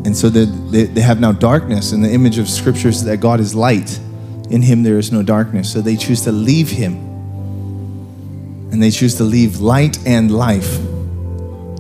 And 0.04 0.16
so 0.16 0.28
they, 0.28 0.44
they, 0.86 1.00
have 1.00 1.20
now 1.20 1.30
darkness, 1.30 1.92
and 1.92 2.04
the 2.04 2.10
image 2.10 2.38
of 2.38 2.48
Scripture 2.48 2.88
is 2.88 3.04
that 3.04 3.18
God 3.18 3.38
is 3.38 3.54
light. 3.54 3.96
In 4.50 4.60
Him 4.60 4.82
there 4.82 4.98
is 4.98 5.12
no 5.12 5.22
darkness. 5.22 5.72
So 5.72 5.80
they 5.80 5.94
choose 5.94 6.22
to 6.22 6.32
leave 6.32 6.68
Him. 6.68 6.94
And 8.72 8.82
they 8.82 8.90
choose 8.90 9.14
to 9.14 9.24
leave 9.24 9.60
light 9.60 10.04
and 10.04 10.32
life 10.32 10.78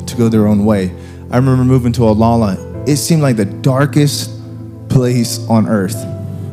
to 0.06 0.14
go 0.16 0.28
their 0.28 0.46
own 0.46 0.64
way. 0.64 0.94
I 1.32 1.36
remember 1.36 1.64
moving 1.64 1.92
to 1.94 2.02
Olalla. 2.02 2.88
It 2.88 2.98
seemed 2.98 3.22
like 3.22 3.34
the 3.34 3.46
darkest 3.46 4.30
place 4.88 5.44
on 5.48 5.68
earth. 5.68 5.96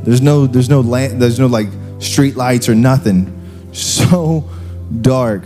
There's 0.03 0.21
no, 0.21 0.47
there's 0.47 0.69
no 0.69 0.81
land, 0.81 1.21
there's 1.21 1.37
no 1.37 1.45
like 1.45 1.67
street 1.99 2.35
lights 2.35 2.67
or 2.67 2.73
nothing. 2.73 3.37
So 3.71 4.49
dark. 5.01 5.45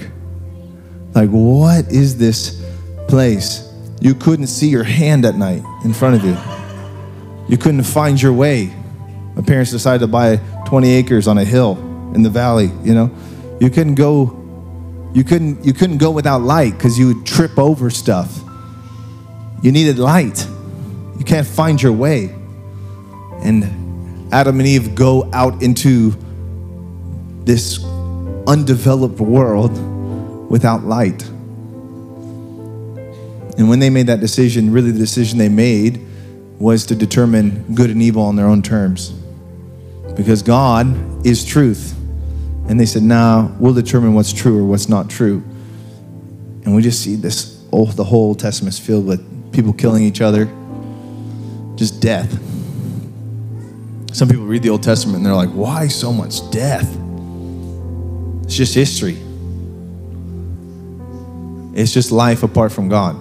Like, 1.15 1.29
what 1.29 1.89
is 1.89 2.17
this 2.17 2.61
place? 3.07 3.71
You 4.01 4.13
couldn't 4.13 4.47
see 4.47 4.67
your 4.67 4.83
hand 4.83 5.23
at 5.23 5.35
night 5.35 5.63
in 5.85 5.93
front 5.93 6.15
of 6.15 6.25
you. 6.25 6.37
You 7.47 7.57
couldn't 7.57 7.83
find 7.83 8.21
your 8.21 8.33
way. 8.33 8.73
My 9.33 9.41
parents 9.41 9.71
decided 9.71 9.99
to 9.99 10.07
buy 10.07 10.37
20 10.65 10.91
acres 10.91 11.27
on 11.27 11.37
a 11.37 11.45
hill 11.45 11.77
in 12.13 12.21
the 12.21 12.29
valley, 12.29 12.69
you 12.83 12.93
know. 12.93 13.09
You 13.61 13.69
couldn't 13.69 13.95
go 13.95 14.41
you 15.13 15.23
couldn't 15.23 15.63
you 15.63 15.71
couldn't 15.71 15.97
go 15.99 16.11
without 16.11 16.41
light 16.41 16.77
cuz 16.77 16.99
you 16.99 17.07
would 17.07 17.25
trip 17.25 17.57
over 17.57 17.89
stuff. 17.89 18.41
You 19.61 19.71
needed 19.71 19.97
light. 19.97 20.45
You 21.17 21.23
can't 21.23 21.47
find 21.47 21.81
your 21.81 21.93
way. 21.93 22.35
And 23.41 24.33
Adam 24.33 24.59
and 24.59 24.67
Eve 24.67 24.95
go 24.95 25.29
out 25.31 25.63
into 25.63 26.13
this 27.45 27.81
undeveloped 28.47 29.21
world 29.21 29.94
without 30.49 30.83
light. 30.83 31.23
And 33.57 33.69
when 33.69 33.79
they 33.79 33.89
made 33.89 34.07
that 34.07 34.19
decision, 34.19 34.71
really 34.71 34.91
the 34.91 34.99
decision 34.99 35.37
they 35.37 35.49
made 35.49 36.05
was 36.59 36.85
to 36.87 36.95
determine 36.95 37.73
good 37.73 37.89
and 37.89 38.01
evil 38.01 38.23
on 38.23 38.35
their 38.35 38.47
own 38.47 38.61
terms. 38.61 39.13
Because 40.15 40.41
God 40.41 41.25
is 41.25 41.45
truth. 41.45 41.93
And 42.67 42.79
they 42.79 42.85
said, 42.85 43.03
nah, 43.03 43.49
we'll 43.59 43.73
determine 43.73 44.13
what's 44.13 44.33
true 44.33 44.59
or 44.59 44.65
what's 44.65 44.89
not 44.89 45.09
true. 45.09 45.43
And 46.63 46.75
we 46.75 46.81
just 46.81 47.01
see 47.01 47.15
this, 47.15 47.63
oh, 47.71 47.85
the 47.85 48.03
whole 48.03 48.27
Old 48.29 48.39
Testament 48.39 48.73
is 48.73 48.79
filled 48.79 49.05
with 49.05 49.53
people 49.53 49.71
killing 49.71 50.03
each 50.03 50.21
other, 50.21 50.45
just 51.75 52.01
death. 52.01 52.31
Some 54.13 54.29
people 54.29 54.45
read 54.45 54.63
the 54.63 54.69
Old 54.69 54.83
Testament 54.83 55.17
and 55.17 55.25
they're 55.25 55.33
like, 55.33 55.49
why 55.49 55.87
so 55.87 56.11
much 56.11 56.49
death? 56.49 56.89
It's 58.43 58.55
just 58.55 58.73
history. 58.73 59.17
It's 61.75 61.93
just 61.93 62.11
life 62.11 62.41
apart 62.41 62.71
from 62.71 62.89
God. 62.89 63.15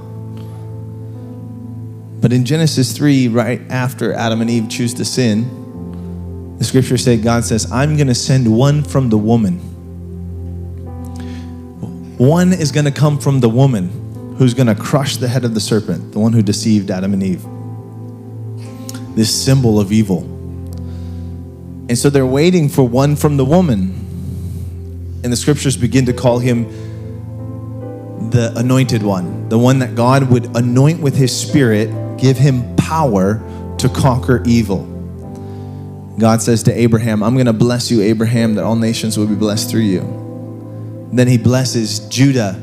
But 2.21 2.33
in 2.33 2.45
Genesis 2.47 2.97
3, 2.97 3.29
right 3.29 3.61
after 3.69 4.15
Adam 4.15 4.41
and 4.41 4.49
Eve 4.49 4.69
choose 4.71 4.95
to 4.95 5.05
sin, 5.05 6.57
the 6.59 6.65
scripture 6.65 6.97
said, 6.97 7.23
God 7.23 7.45
says, 7.45 7.71
I'm 7.71 7.97
going 7.97 8.07
to 8.07 8.15
send 8.15 8.57
one 8.57 8.83
from 8.83 9.11
the 9.11 9.19
woman. 9.19 9.59
One 12.17 12.53
is 12.53 12.71
going 12.73 12.85
to 12.87 12.93
come 12.93 13.19
from 13.19 13.41
the 13.41 13.49
woman 13.49 14.37
who's 14.39 14.55
going 14.55 14.69
to 14.69 14.75
crush 14.75 15.17
the 15.17 15.29
head 15.29 15.45
of 15.45 15.53
the 15.53 15.61
serpent, 15.61 16.13
the 16.13 16.21
one 16.21 16.33
who 16.33 16.43
deceived 16.43 16.91
Adam 16.91 17.13
and 17.13 17.23
Eve. 17.23 17.45
This 19.17 19.45
symbol 19.45 19.81
of 19.81 19.93
evil. 19.93 20.23
And 21.89 21.99
so 21.99 22.09
they're 22.09 22.25
waiting 22.25 22.69
for 22.69 22.85
one 22.85 23.17
from 23.17 23.37
the 23.37 23.45
woman. 23.45 25.21
And 25.23 25.33
the 25.33 25.37
scriptures 25.37 25.77
begin 25.77 26.07
to 26.07 26.13
call 26.13 26.39
him 26.39 26.67
the 28.35 28.53
anointed 28.57 29.01
one, 29.01 29.49
the 29.49 29.57
one 29.57 29.79
that 29.79 29.95
God 29.95 30.29
would 30.29 30.57
anoint 30.57 31.01
with 31.01 31.15
his 31.15 31.35
spirit, 31.35 31.89
give 32.19 32.37
him 32.37 32.75
power 32.75 33.41
to 33.79 33.89
conquer 33.89 34.43
evil. 34.45 34.83
God 36.19 36.43
says 36.43 36.65
to 36.65 36.73
Abraham, 36.73 37.23
I'm 37.23 37.35
going 37.35 37.47
to 37.47 37.53
bless 37.53 37.93
you, 37.93 38.03
Abraham, 38.03 38.57
that 38.57 38.65
all 38.65 38.75
nations 38.75 39.17
will 39.17 39.29
be 39.29 39.37
blessed 39.37 39.71
through 39.71 39.83
you. 39.83 41.09
Then 41.13 41.29
he 41.29 41.39
blesses 41.39 42.01
Judah, 42.09 42.61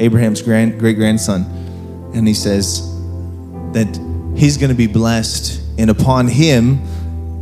Abraham's 0.00 0.42
grand, 0.42 0.80
great 0.80 0.96
grandson, 0.96 1.42
and 2.12 2.26
he 2.26 2.34
says 2.34 2.80
that 3.74 3.86
he's 4.36 4.56
going 4.56 4.70
to 4.70 4.76
be 4.76 4.88
blessed, 4.88 5.62
and 5.78 5.90
upon 5.90 6.26
him 6.26 6.80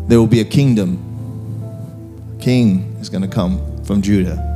there 0.09 0.19
will 0.19 0.27
be 0.27 0.41
a 0.41 0.45
kingdom. 0.45 0.99
A 2.39 2.43
King 2.43 2.99
is 3.01 3.09
going 3.09 3.23
to 3.23 3.29
come 3.29 3.83
from 3.85 4.03
Judah. 4.03 4.50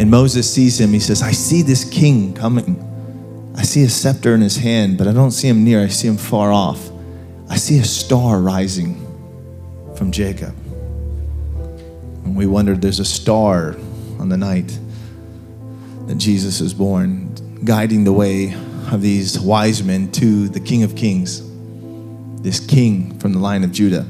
And 0.00 0.10
Moses 0.10 0.50
sees 0.50 0.80
him. 0.80 0.94
He 0.94 0.98
says, 0.98 1.20
I 1.20 1.32
see 1.32 1.60
this 1.60 1.84
king 1.84 2.32
coming. 2.32 2.86
I 3.54 3.60
see 3.60 3.82
a 3.82 3.88
scepter 3.90 4.34
in 4.34 4.40
his 4.40 4.56
hand, 4.56 4.96
but 4.96 5.06
I 5.06 5.12
don't 5.12 5.30
see 5.30 5.46
him 5.46 5.62
near. 5.62 5.82
I 5.82 5.88
see 5.88 6.08
him 6.08 6.16
far 6.16 6.50
off. 6.50 6.90
I 7.50 7.56
see 7.56 7.78
a 7.80 7.84
star 7.84 8.40
rising 8.40 8.96
from 9.96 10.10
Jacob. 10.10 10.54
And 12.24 12.34
we 12.34 12.46
wondered 12.46 12.80
there's 12.80 12.98
a 12.98 13.04
star 13.04 13.76
on 14.18 14.30
the 14.30 14.38
night 14.38 14.78
that 16.06 16.16
Jesus 16.16 16.62
was 16.62 16.72
born, 16.72 17.34
guiding 17.66 18.04
the 18.04 18.12
way 18.14 18.54
of 18.90 19.02
these 19.02 19.38
wise 19.38 19.82
men 19.82 20.10
to 20.12 20.48
the 20.48 20.60
King 20.60 20.82
of 20.82 20.96
Kings, 20.96 21.42
this 22.40 22.58
king 22.58 23.18
from 23.18 23.34
the 23.34 23.38
line 23.38 23.64
of 23.64 23.70
Judah. 23.70 24.06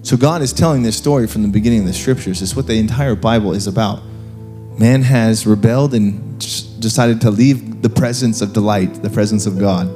So 0.00 0.16
God 0.16 0.40
is 0.40 0.54
telling 0.54 0.84
this 0.84 0.96
story 0.96 1.26
from 1.26 1.42
the 1.42 1.48
beginning 1.48 1.80
of 1.80 1.86
the 1.86 1.92
scriptures. 1.92 2.40
It's 2.40 2.56
what 2.56 2.66
the 2.66 2.78
entire 2.78 3.14
Bible 3.14 3.52
is 3.52 3.66
about. 3.66 4.00
Man 4.78 5.02
has 5.02 5.46
rebelled 5.46 5.92
and 5.92 6.38
decided 6.80 7.20
to 7.22 7.30
leave 7.30 7.82
the 7.82 7.90
presence 7.90 8.40
of 8.40 8.52
delight, 8.52 9.02
the 9.02 9.10
presence 9.10 9.44
of 9.44 9.58
God. 9.58 9.88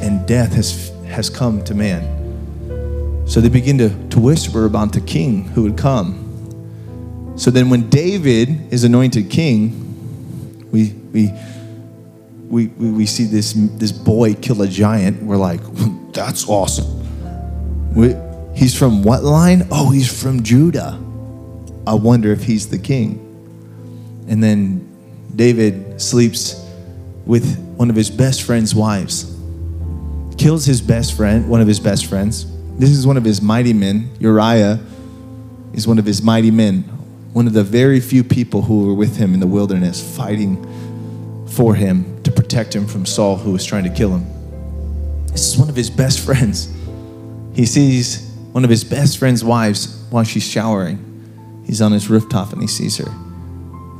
And 0.00 0.26
death 0.26 0.52
has, 0.54 0.90
has 1.06 1.30
come 1.30 1.62
to 1.64 1.74
man. 1.74 3.26
So 3.28 3.40
they 3.40 3.48
begin 3.48 3.78
to, 3.78 4.08
to 4.08 4.18
whisper 4.18 4.64
about 4.64 4.92
the 4.92 5.00
king 5.00 5.44
who 5.44 5.62
would 5.62 5.78
come. 5.78 6.18
So 7.36 7.52
then 7.52 7.70
when 7.70 7.88
David 7.88 8.72
is 8.72 8.82
anointed 8.82 9.30
king, 9.30 10.68
we, 10.72 10.92
we, 11.12 11.32
we, 12.48 12.66
we, 12.66 12.90
we 12.90 13.06
see 13.06 13.24
this, 13.24 13.52
this 13.54 13.92
boy 13.92 14.34
kill 14.34 14.62
a 14.62 14.68
giant. 14.68 15.22
We're 15.22 15.36
like, 15.36 15.60
that's 16.12 16.48
awesome. 16.48 17.94
We, 17.94 18.16
he's 18.56 18.76
from 18.76 19.04
what 19.04 19.22
line? 19.22 19.68
Oh, 19.70 19.90
he's 19.90 20.20
from 20.20 20.42
Judah. 20.42 20.98
I 21.86 21.94
wonder 21.94 22.32
if 22.32 22.44
he's 22.44 22.68
the 22.68 22.78
king. 22.78 23.28
And 24.28 24.42
then 24.42 24.88
David 25.34 26.00
sleeps 26.00 26.64
with 27.26 27.58
one 27.76 27.90
of 27.90 27.96
his 27.96 28.10
best 28.10 28.42
friend's 28.42 28.74
wives, 28.74 29.24
kills 30.38 30.64
his 30.64 30.80
best 30.80 31.16
friend, 31.16 31.48
one 31.48 31.60
of 31.60 31.66
his 31.66 31.80
best 31.80 32.06
friends. 32.06 32.46
This 32.78 32.90
is 32.90 33.06
one 33.06 33.16
of 33.16 33.24
his 33.24 33.42
mighty 33.42 33.72
men. 33.72 34.10
Uriah 34.20 34.80
is 35.72 35.86
one 35.88 35.98
of 35.98 36.06
his 36.06 36.22
mighty 36.22 36.50
men, 36.50 36.82
one 37.32 37.46
of 37.46 37.52
the 37.52 37.64
very 37.64 38.00
few 38.00 38.22
people 38.22 38.62
who 38.62 38.86
were 38.86 38.94
with 38.94 39.16
him 39.16 39.34
in 39.34 39.40
the 39.40 39.46
wilderness 39.46 40.16
fighting 40.16 40.56
for 41.48 41.74
him 41.74 42.22
to 42.22 42.30
protect 42.30 42.74
him 42.74 42.86
from 42.86 43.04
Saul, 43.04 43.36
who 43.36 43.52
was 43.52 43.64
trying 43.64 43.84
to 43.84 43.90
kill 43.90 44.16
him. 44.16 45.26
This 45.26 45.52
is 45.52 45.58
one 45.58 45.68
of 45.68 45.76
his 45.76 45.90
best 45.90 46.20
friends. 46.26 46.72
He 47.54 47.66
sees 47.66 48.30
one 48.52 48.64
of 48.64 48.70
his 48.70 48.84
best 48.84 49.18
friend's 49.18 49.42
wives 49.42 50.04
while 50.10 50.24
she's 50.24 50.46
showering 50.46 51.11
He's 51.64 51.80
on 51.80 51.92
his 51.92 52.10
rooftop 52.10 52.52
and 52.52 52.60
he 52.60 52.68
sees 52.68 52.96
her. 52.98 53.10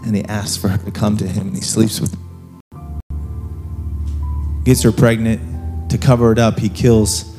And 0.04 0.16
he 0.16 0.24
asks 0.24 0.56
for 0.56 0.68
her 0.68 0.78
to 0.78 0.90
come 0.90 1.16
to 1.18 1.26
him 1.26 1.48
and 1.48 1.56
he 1.56 1.62
sleeps 1.62 2.00
with 2.00 2.14
her. 2.14 2.18
Gets 4.64 4.82
her 4.82 4.92
pregnant. 4.92 5.90
To 5.90 5.98
cover 5.98 6.32
it 6.32 6.38
up, 6.38 6.58
he 6.58 6.70
kills 6.70 7.36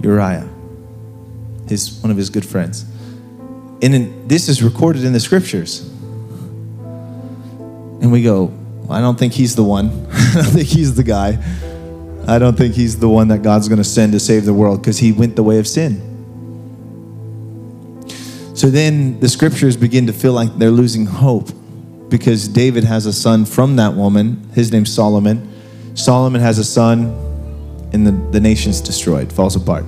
Uriah, 0.00 0.48
his, 1.68 1.98
one 2.02 2.12
of 2.12 2.16
his 2.16 2.30
good 2.30 2.46
friends. 2.46 2.84
And 3.82 3.94
in, 3.94 4.28
this 4.28 4.48
is 4.48 4.62
recorded 4.62 5.04
in 5.04 5.12
the 5.12 5.18
scriptures. 5.18 5.80
And 8.00 8.12
we 8.12 8.22
go, 8.22 8.52
I 8.88 9.00
don't 9.00 9.18
think 9.18 9.32
he's 9.32 9.56
the 9.56 9.64
one. 9.64 10.06
I 10.12 10.34
don't 10.34 10.52
think 10.52 10.68
he's 10.68 10.94
the 10.94 11.02
guy. 11.02 11.38
I 12.28 12.38
don't 12.38 12.56
think 12.56 12.74
he's 12.74 12.98
the 12.98 13.08
one 13.08 13.28
that 13.28 13.42
God's 13.42 13.68
going 13.68 13.78
to 13.78 13.84
send 13.84 14.12
to 14.12 14.20
save 14.20 14.44
the 14.44 14.54
world 14.54 14.80
because 14.80 14.98
he 14.98 15.10
went 15.12 15.36
the 15.36 15.42
way 15.42 15.58
of 15.58 15.66
sin. 15.66 16.13
So 18.64 18.70
then 18.70 19.20
the 19.20 19.28
scriptures 19.28 19.76
begin 19.76 20.06
to 20.06 20.12
feel 20.14 20.32
like 20.32 20.56
they're 20.56 20.70
losing 20.70 21.04
hope 21.04 21.50
because 22.08 22.48
David 22.48 22.82
has 22.84 23.04
a 23.04 23.12
son 23.12 23.44
from 23.44 23.76
that 23.76 23.92
woman. 23.92 24.48
His 24.54 24.72
name's 24.72 24.90
Solomon. 24.90 25.52
Solomon 25.92 26.40
has 26.40 26.58
a 26.58 26.64
son, 26.64 27.08
and 27.92 28.06
the, 28.06 28.12
the 28.32 28.40
nation's 28.40 28.80
destroyed, 28.80 29.30
falls 29.30 29.54
apart. 29.54 29.84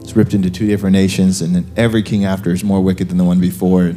It's 0.00 0.16
ripped 0.16 0.32
into 0.32 0.48
two 0.48 0.66
different 0.66 0.94
nations, 0.94 1.42
and 1.42 1.54
then 1.54 1.70
every 1.76 2.02
king 2.02 2.24
after 2.24 2.50
is 2.50 2.64
more 2.64 2.80
wicked 2.80 3.10
than 3.10 3.18
the 3.18 3.24
one 3.24 3.40
before. 3.40 3.94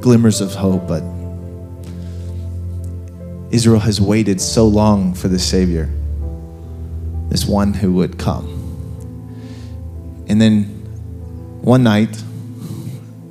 Glimmers 0.00 0.40
of 0.40 0.54
hope, 0.54 0.86
but 0.86 1.02
Israel 3.52 3.80
has 3.80 4.00
waited 4.00 4.40
so 4.40 4.64
long 4.64 5.12
for 5.12 5.26
the 5.26 5.40
Savior, 5.40 5.90
this 7.30 7.46
one 7.46 7.74
who 7.74 7.94
would 7.94 8.16
come. 8.16 8.46
And 10.28 10.40
then 10.40 10.66
one 11.62 11.82
night, 11.82 12.22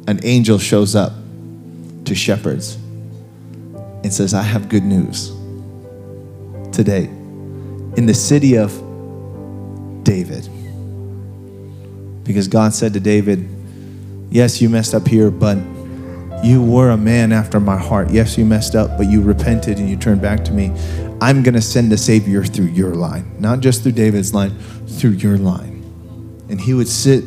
an 0.08 0.22
angel 0.24 0.58
shows 0.58 0.96
up 0.96 1.14
to 2.06 2.16
shepherds. 2.16 2.78
and 4.04 4.14
says, 4.14 4.34
I 4.34 4.42
have 4.42 4.70
good 4.70 4.84
news 4.84 5.32
today 6.72 7.06
in 7.98 8.06
the 8.06 8.14
city 8.14 8.58
of 8.58 8.72
David. 10.04 10.48
Because 12.24 12.48
God 12.48 12.74
said 12.74 12.94
to 12.94 13.00
David, 13.00 13.50
Yes, 14.30 14.62
you 14.62 14.70
messed 14.70 14.94
up 14.94 15.08
here, 15.08 15.32
but 15.32 15.58
you 16.44 16.62
were 16.62 16.92
a 16.92 16.98
man 16.98 17.32
after 17.32 17.60
my 17.60 17.78
heart. 17.78 18.12
Yes, 18.12 18.38
you 18.38 18.46
messed 18.46 18.76
up, 18.76 18.98
but 18.98 19.08
you 19.08 19.22
repented 19.22 19.80
and 19.80 19.90
you 19.90 19.98
turned 19.98 20.22
back 20.22 20.44
to 20.46 20.52
me. 20.52 20.72
I'm 21.20 21.44
going 21.44 21.56
to 21.56 21.62
send 21.62 21.92
a 21.92 21.98
Savior 21.98 22.44
through 22.44 22.68
your 22.68 22.94
line, 22.94 23.36
not 23.40 23.62
just 23.62 23.84
through 23.84 23.94
David's 23.94 24.34
line, 24.34 24.58
through 24.88 25.12
your 25.12 25.38
line. 25.38 25.84
And 26.50 26.62
he 26.62 26.74
would 26.74 26.88
sit 26.88 27.24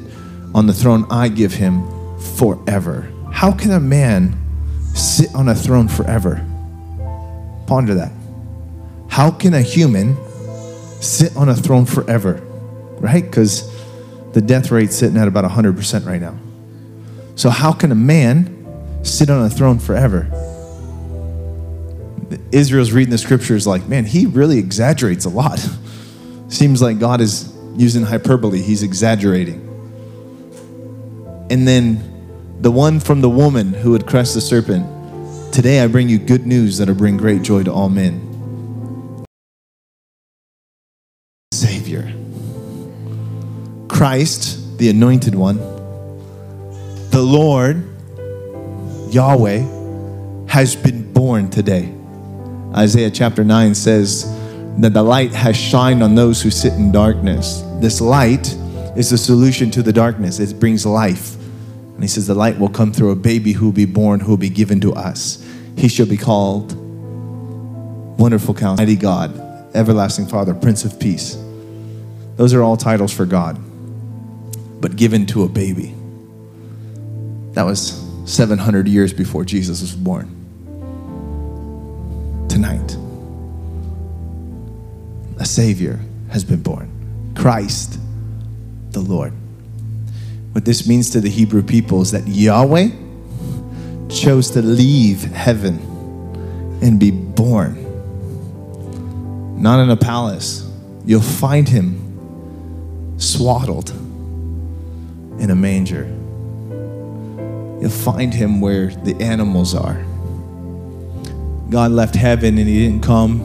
on 0.55 0.67
the 0.67 0.73
throne 0.73 1.07
I 1.11 1.29
give 1.29 1.53
him 1.53 1.83
forever. 2.37 3.13
How 3.33 3.53
can 3.53 3.71
a 3.71 3.81
man 3.81 4.37
sit 4.95 5.35
on 5.35 5.49
a 5.49 5.55
throne 5.55 5.89
forever? 5.89 6.45
Ponder 7.67 7.95
that. 7.95 8.13
How 9.09 9.31
can 9.31 9.55
a 9.55 9.63
human 9.63 10.17
sit 11.01 11.37
on 11.37 11.49
a 11.49 11.55
throne 11.55 11.87
forever? 11.87 12.35
Right? 13.01 13.25
Because 13.25 13.69
the 14.33 14.41
death 14.41 14.71
rate's 14.71 14.97
sitting 14.97 15.17
at 15.17 15.29
about 15.29 15.45
100% 15.45 16.07
right 16.07 16.21
now. 16.21 16.37
So, 17.37 17.51
how 17.51 17.73
can 17.73 17.91
a 17.91 17.97
man 17.97 19.05
sit 19.05 19.31
on 19.31 19.45
a 19.45 19.51
throne 19.51 19.79
forever? 19.79 20.29
Israel's 22.53 22.93
reading 22.93 23.11
the 23.11 23.19
scriptures 23.19 23.67
like, 23.67 23.87
man, 23.89 24.05
he 24.05 24.27
really 24.27 24.59
exaggerates 24.59 25.25
a 25.25 25.29
lot. 25.29 25.59
Seems 26.49 26.83
like 26.83 26.99
God 26.99 27.21
is 27.21 27.53
using 27.77 28.03
hyperbole, 28.03 28.61
he's 28.61 28.83
exaggerating. 28.83 29.70
And 31.51 31.67
then 31.67 32.57
the 32.61 32.71
one 32.71 33.01
from 33.01 33.21
the 33.21 33.29
woman 33.29 33.73
who 33.73 33.93
had 33.93 34.07
crushed 34.07 34.35
the 34.35 34.41
serpent, 34.41 34.87
today 35.53 35.81
I 35.81 35.89
bring 35.89 36.09
you 36.09 36.17
good 36.17 36.47
news 36.47 36.79
that'll 36.79 36.95
bring 36.95 37.17
great 37.17 37.43
joy 37.43 37.65
to 37.65 37.73
all 37.73 37.89
men. 37.89 39.27
Savior. 41.53 42.13
Christ, 43.89 44.79
the 44.79 44.91
anointed 44.91 45.35
one, 45.35 45.57
the 47.11 47.21
Lord, 47.21 47.85
Yahweh, 49.13 50.47
has 50.47 50.77
been 50.77 51.13
born 51.13 51.51
today. 51.51 51.93
Isaiah 52.77 53.11
chapter 53.11 53.43
9 53.43 53.75
says 53.75 54.25
that 54.79 54.95
the 54.95 55.03
light 55.03 55.33
has 55.33 55.57
shined 55.57 56.05
on 56.05 56.15
those 56.15 56.41
who 56.41 56.51
sit 56.51 56.75
in 56.75 56.93
darkness. 56.93 57.65
This 57.81 58.01
light 58.01 58.55
is 58.97 59.11
the 59.11 59.19
solution 59.19 59.73
to 59.73 59.83
the 59.83 59.93
darkness, 59.93 60.39
it 60.39 60.61
brings 60.61 60.87
life. 60.87 61.40
And 62.01 62.05
he 62.05 62.09
says, 62.09 62.27
The 62.27 62.35
light 62.35 62.59
will 62.59 62.71
come 62.71 62.95
through 62.95 63.11
a 63.11 63.15
baby 63.15 63.53
who 63.53 63.67
will 63.67 63.73
be 63.73 63.85
born, 63.85 64.21
who 64.21 64.31
will 64.31 64.39
be 64.39 64.49
given 64.49 64.81
to 64.81 64.95
us. 64.95 65.47
He 65.77 65.87
shall 65.87 66.07
be 66.07 66.17
called 66.17 66.73
Wonderful 68.19 68.55
Counselor, 68.55 68.87
Mighty 68.87 68.97
God, 68.97 69.39
Everlasting 69.77 70.27
Father, 70.27 70.55
Prince 70.55 70.87
of 70.87 70.99
Peace. 70.99 71.37
Those 72.37 72.55
are 72.55 72.63
all 72.63 72.79
titles 72.79 73.13
for 73.13 73.27
God, 73.27 73.61
but 74.81 74.97
given 74.97 75.27
to 75.27 75.43
a 75.43 75.49
baby. 75.51 75.95
That 77.53 77.65
was 77.65 78.03
700 78.25 78.89
years 78.89 79.13
before 79.13 79.45
Jesus 79.45 79.83
was 79.83 79.95
born. 79.95 80.25
Tonight, 82.49 82.97
a 85.39 85.45
Savior 85.45 86.01
has 86.31 86.45
been 86.45 86.63
born 86.63 87.35
Christ 87.37 88.01
the 88.93 89.01
Lord. 89.01 89.35
What 90.53 90.65
this 90.65 90.89
means 90.89 91.11
to 91.11 91.21
the 91.21 91.29
Hebrew 91.29 91.63
people 91.63 92.03
is 92.03 92.11
that 92.11 92.27
Yahweh 92.27 92.89
chose 94.09 94.51
to 94.53 94.63
leave 94.63 95.23
heaven 95.23 95.79
and 96.83 96.99
be 96.99 97.11
born. 97.11 97.77
Not 99.63 99.81
in 99.83 99.91
a 99.91 99.97
palace. 99.97 100.69
You'll 101.05 101.21
find 101.21 101.69
him 101.69 103.17
swaddled 103.19 103.91
in 105.39 105.51
a 105.51 105.55
manger. 105.55 106.05
You'll 107.81 107.91
find 107.91 108.35
him 108.35 108.61
where 108.61 108.89
the 108.89 109.15
animals 109.23 109.75
are. 109.75 110.05
God 111.71 111.93
left 111.93 112.15
heaven 112.17 112.59
and 112.59 112.69
he 112.69 112.87
didn't 112.87 113.03
come 113.03 113.41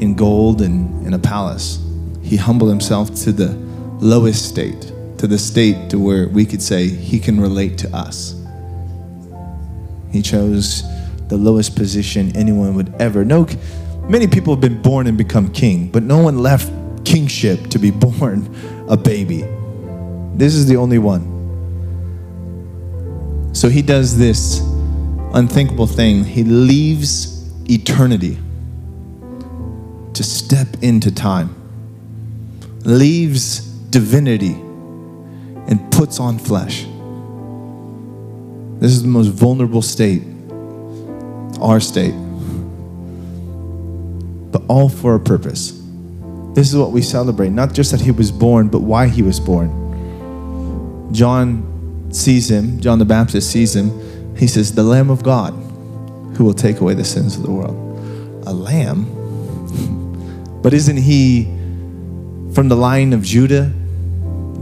in 0.00 0.14
gold 0.14 0.60
and 0.60 1.06
in 1.06 1.14
a 1.14 1.18
palace. 1.18 1.78
He 2.22 2.36
humbled 2.36 2.70
himself 2.70 3.14
to 3.22 3.32
the 3.32 3.54
lowest 4.00 4.48
state, 4.48 4.92
to 5.18 5.26
the 5.26 5.38
state 5.38 5.90
to 5.90 5.98
where 5.98 6.28
we 6.28 6.46
could 6.46 6.62
say 6.62 6.88
he 6.88 7.18
can 7.18 7.40
relate 7.40 7.76
to 7.78 7.96
us. 7.96 8.34
He 10.10 10.22
chose 10.22 10.82
the 11.28 11.36
lowest 11.36 11.76
position 11.76 12.34
anyone 12.36 12.74
would 12.74 12.94
ever. 13.00 13.24
No, 13.24 13.46
many 14.08 14.26
people 14.26 14.54
have 14.54 14.60
been 14.60 14.80
born 14.80 15.06
and 15.06 15.18
become 15.18 15.52
king, 15.52 15.90
but 15.90 16.02
no 16.02 16.18
one 16.18 16.38
left 16.38 16.72
kingship 17.04 17.68
to 17.68 17.78
be 17.78 17.90
born 18.06 18.54
a 18.88 18.96
baby. 18.96 19.44
This 20.34 20.54
is 20.54 20.66
the 20.66 20.76
only 20.76 20.98
one. 20.98 21.36
So 23.54 23.68
he 23.68 23.82
does 23.82 24.16
this 24.16 24.60
unthinkable 25.34 25.86
thing. 25.86 26.24
He 26.24 26.44
leaves 26.44 27.50
eternity 27.68 28.38
to 30.14 30.22
step 30.22 30.68
into 30.80 31.12
time, 31.12 31.54
leaves 32.84 33.60
divinity, 33.90 34.56
and 35.68 35.92
puts 35.92 36.18
on 36.18 36.38
flesh. 36.38 36.84
This 38.80 38.92
is 38.92 39.02
the 39.02 39.08
most 39.08 39.28
vulnerable 39.28 39.82
state, 39.82 40.22
our 41.60 41.78
state, 41.80 42.14
but 44.50 44.62
all 44.68 44.88
for 44.88 45.14
a 45.14 45.20
purpose. 45.20 45.72
This 46.54 46.70
is 46.70 46.76
what 46.76 46.90
we 46.90 47.02
celebrate, 47.02 47.50
not 47.50 47.72
just 47.72 47.92
that 47.92 48.00
he 48.00 48.10
was 48.10 48.32
born, 48.32 48.68
but 48.68 48.80
why 48.80 49.06
he 49.08 49.22
was 49.22 49.38
born. 49.38 49.68
John 51.12 52.10
sees 52.12 52.50
him, 52.50 52.80
John 52.80 52.98
the 52.98 53.04
Baptist 53.04 53.50
sees 53.50 53.76
him. 53.76 54.36
He 54.36 54.46
says, 54.46 54.74
The 54.74 54.82
Lamb 54.82 55.10
of 55.10 55.22
God 55.22 55.52
who 56.36 56.44
will 56.44 56.54
take 56.54 56.80
away 56.80 56.94
the 56.94 57.04
sins 57.04 57.36
of 57.36 57.42
the 57.42 57.50
world. 57.50 57.76
A 58.46 58.52
lamb? 58.52 59.04
but 60.62 60.72
isn't 60.72 60.96
he 60.96 61.44
from 62.54 62.68
the 62.68 62.76
line 62.76 63.12
of 63.12 63.22
Judah, 63.22 63.72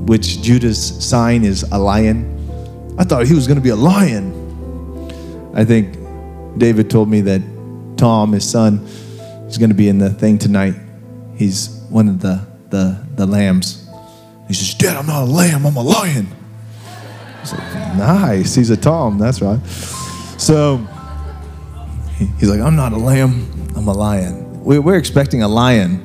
which 0.07 0.40
Judah's 0.42 1.05
sign 1.05 1.45
is 1.45 1.62
a 1.64 1.79
lion? 1.79 2.33
I 2.99 3.05
thought 3.05 3.27
he 3.27 3.35
was 3.35 3.47
going 3.47 3.57
to 3.57 3.62
be 3.62 3.71
a 3.71 3.77
lion. 3.77 4.33
I 5.55 5.64
think 5.64 5.97
David 6.59 6.90
told 6.90 7.09
me 7.09 7.21
that 7.23 7.42
Tom, 7.97 8.33
his 8.33 8.49
son, 8.49 8.79
is 9.49 9.59
going 9.59 9.71
to 9.71 9.77
be 9.77 9.88
in 9.88 9.99
the 9.99 10.11
thing 10.11 10.38
tonight. 10.38 10.75
He's 11.37 11.69
one 11.88 12.09
of 12.09 12.21
the, 12.21 12.47
the, 12.71 13.05
the 13.14 13.27
lambs. 13.27 13.88
He 14.49 14.55
says, 14.55 14.75
Dad, 14.75 14.97
I'm 14.97 15.07
not 15.07 15.23
a 15.23 15.31
lamb, 15.31 15.66
I'm 15.66 15.77
a 15.77 15.83
lion. 15.83 16.29
Nice. 17.97 18.55
He's 18.55 18.71
a 18.71 18.77
Tom, 18.77 19.19
that's 19.19 19.40
right. 19.40 19.64
So 20.38 20.79
he's 22.38 22.49
like, 22.49 22.61
I'm 22.61 22.77
not 22.77 22.92
a 22.92 22.97
lamb, 22.97 23.51
I'm 23.77 23.88
a 23.88 23.92
lion. 23.92 24.64
We're 24.64 24.99
expecting 24.99 25.42
a 25.42 25.49
lion. 25.49 26.03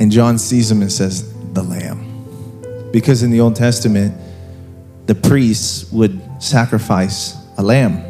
And 0.00 0.10
John 0.10 0.38
sees 0.38 0.70
him 0.70 0.82
and 0.82 0.92
says, 0.92 1.32
The 1.52 1.62
lamb. 1.62 2.07
Because 2.92 3.22
in 3.22 3.30
the 3.30 3.40
Old 3.40 3.56
Testament, 3.56 4.14
the 5.06 5.14
priests 5.14 5.90
would 5.92 6.20
sacrifice 6.42 7.36
a 7.56 7.62
lamb, 7.62 8.04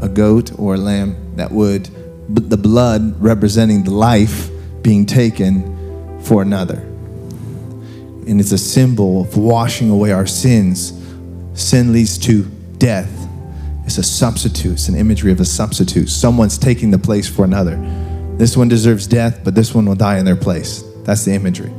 a 0.00 0.08
goat 0.08 0.58
or 0.58 0.74
a 0.74 0.78
lamb 0.78 1.36
that 1.36 1.50
would, 1.50 1.88
the 2.28 2.56
blood 2.56 3.20
representing 3.20 3.84
the 3.84 3.90
life 3.90 4.50
being 4.82 5.06
taken 5.06 6.20
for 6.22 6.42
another. 6.42 6.78
And 8.26 8.40
it's 8.40 8.52
a 8.52 8.58
symbol 8.58 9.22
of 9.22 9.36
washing 9.36 9.90
away 9.90 10.12
our 10.12 10.26
sins. 10.26 10.92
Sin 11.54 11.92
leads 11.92 12.18
to 12.18 12.44
death. 12.78 13.10
It's 13.84 13.98
a 13.98 14.02
substitute, 14.02 14.74
it's 14.74 14.88
an 14.88 14.94
imagery 14.94 15.32
of 15.32 15.40
a 15.40 15.44
substitute. 15.44 16.08
Someone's 16.08 16.56
taking 16.56 16.92
the 16.92 16.98
place 16.98 17.28
for 17.28 17.44
another. 17.44 17.76
This 18.36 18.56
one 18.56 18.68
deserves 18.68 19.06
death, 19.06 19.40
but 19.44 19.54
this 19.54 19.74
one 19.74 19.86
will 19.86 19.96
die 19.96 20.18
in 20.18 20.24
their 20.24 20.36
place. 20.36 20.84
That's 21.04 21.24
the 21.24 21.32
imagery. 21.32 21.72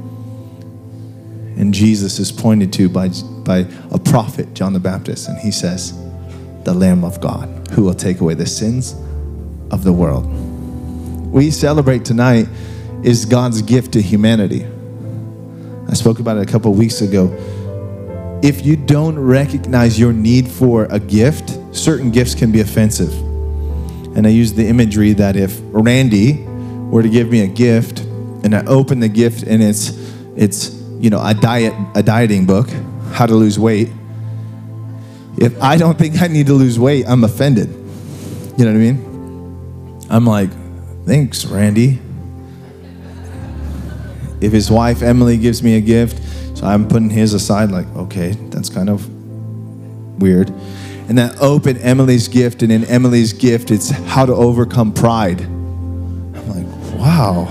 And 1.58 1.74
Jesus 1.74 2.20
is 2.20 2.32
pointed 2.32 2.74
to 2.74 2.90
by, 2.90 3.10
by 3.44 3.66
a 3.92 4.00
prophet, 4.00 4.54
John 4.54 4.74
the 4.74 4.80
Baptist, 4.80 5.30
and 5.30 5.38
he 5.38 5.52
says, 5.52 5.94
The 6.64 6.74
Lamb 6.74 7.04
of 7.04 7.22
God 7.22 7.50
who 7.72 7.84
will 7.84 7.94
take 7.94 8.20
away 8.20 8.34
the 8.34 8.46
sins 8.46 8.94
of 9.72 9.84
the 9.84 9.94
world. 9.94 10.26
We 11.32 11.50
celebrate 11.52 12.06
tonight 12.06 12.48
is 13.04 13.26
God's 13.26 13.62
gift 13.62 13.94
to 13.94 14.02
humanity. 14.02 14.66
I 15.90 15.94
spoke 15.94 16.20
about 16.20 16.38
it 16.38 16.48
a 16.48 16.52
couple 16.52 16.74
weeks 16.74 17.02
ago. 17.02 17.32
If 18.44 18.66
you 18.66 18.76
don't 18.76 19.18
recognize 19.18 20.00
your 20.00 20.14
need 20.14 20.48
for 20.48 20.86
a 20.86 21.00
gift, 21.00 21.58
certain 21.72 22.12
gifts 22.12 22.36
can 22.36 22.52
be 22.52 22.62
offensive. 22.62 23.12
And 24.16 24.28
I 24.28 24.30
use 24.30 24.54
the 24.54 24.68
imagery 24.68 25.14
that 25.14 25.36
if 25.36 25.60
Randy 25.64 26.44
were 26.44 27.02
to 27.02 27.10
give 27.10 27.30
me 27.30 27.42
a 27.42 27.48
gift 27.48 28.02
and 28.44 28.54
I 28.54 28.64
open 28.66 29.00
the 29.00 29.08
gift 29.08 29.44
and 29.44 29.64
it's 29.64 29.90
it's 30.36 30.83
you 31.04 31.10
know, 31.10 31.22
a 31.22 31.34
diet, 31.34 31.74
a 31.96 32.02
dieting 32.02 32.46
book, 32.46 32.70
how 33.12 33.26
to 33.26 33.36
lose 33.36 33.60
weight. 33.60 33.90
If 35.38 35.62
I 35.62 35.76
don't 35.76 35.98
think 36.00 36.22
I 36.22 36.28
need 36.28 36.48
to 36.48 36.54
lose 36.54 36.80
weight, 36.80 37.04
I'm 37.06 37.26
offended. 37.26 37.68
You 38.58 38.64
know 38.64 38.72
what 38.72 38.78
I 38.78 38.92
mean? 38.92 40.08
I'm 40.10 40.26
like, 40.26 40.50
thanks, 41.06 41.44
Randy. 41.44 42.00
If 44.40 44.54
his 44.54 44.72
wife 44.72 45.02
Emily 45.02 45.38
gives 45.38 45.62
me 45.62 45.76
a 45.76 45.82
gift, 45.82 46.24
so 46.58 46.66
I'm 46.66 46.88
putting 46.88 47.10
his 47.10 47.34
aside, 47.34 47.70
like, 47.70 47.88
okay, 47.98 48.32
that's 48.50 48.70
kind 48.70 48.90
of 48.90 49.06
weird. 50.22 50.52
And 51.10 51.18
then 51.18 51.36
open 51.42 51.80
Emily's 51.80 52.30
gift, 52.30 52.64
and 52.64 52.72
in 52.72 52.86
Emily's 52.86 53.34
gift, 53.34 53.72
it's 53.72 53.90
how 53.90 54.26
to 54.26 54.34
overcome 54.34 54.94
pride. 54.94 55.42
I'm 55.42 56.48
like, 56.48 56.98
wow, 56.98 57.50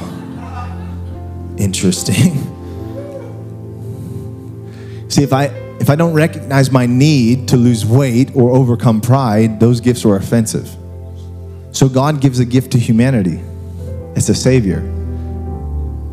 interesting. 1.59 2.49
See, 5.13 5.23
if 5.23 5.35
I 5.35 5.45
if 5.79 5.91
I 5.91 5.95
don't 5.95 6.15
recognize 6.15 6.71
my 6.71 6.87
need 6.87 7.49
to 7.49 7.59
lose 7.59 7.85
weight 7.85 8.35
or 8.35 8.49
overcome 8.49 9.03
pride, 9.03 9.61
those 9.61 9.79
gifts 9.79 10.07
are 10.07 10.17
offensive. 10.17 10.75
So 11.73 11.87
God 11.87 12.23
gives 12.23 12.39
a 12.39 12.47
gift 12.47 12.73
to 12.73 12.79
humanity. 12.79 13.43
It's 14.17 14.31
a 14.31 14.35
savior. 14.35 14.81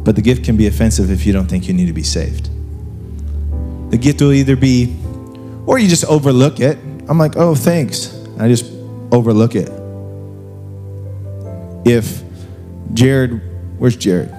But 0.03 0.17
the 0.17 0.21
gift 0.21 0.43
can 0.43 0.57
be 0.57 0.67
offensive 0.67 1.11
if 1.11 1.25
you 1.25 1.31
don't 1.31 1.45
think 1.45 1.69
you 1.69 1.73
need 1.73 1.85
to 1.85 1.93
be 1.93 2.03
saved. 2.03 2.49
The 3.89 3.97
gift 3.97 4.19
will 4.19 4.33
either 4.33 4.57
be, 4.57 4.97
or 5.65 5.79
you 5.79 5.87
just 5.87 6.03
overlook 6.05 6.59
it. 6.59 6.77
I'm 7.07 7.17
like, 7.17 7.37
oh, 7.37 7.55
thanks. 7.55 8.13
I 8.37 8.49
just 8.49 8.65
overlook 9.13 9.55
it. 9.55 9.69
If 11.85 12.21
Jared, 12.93 13.41
where's 13.77 13.95
Jared? 13.95 14.29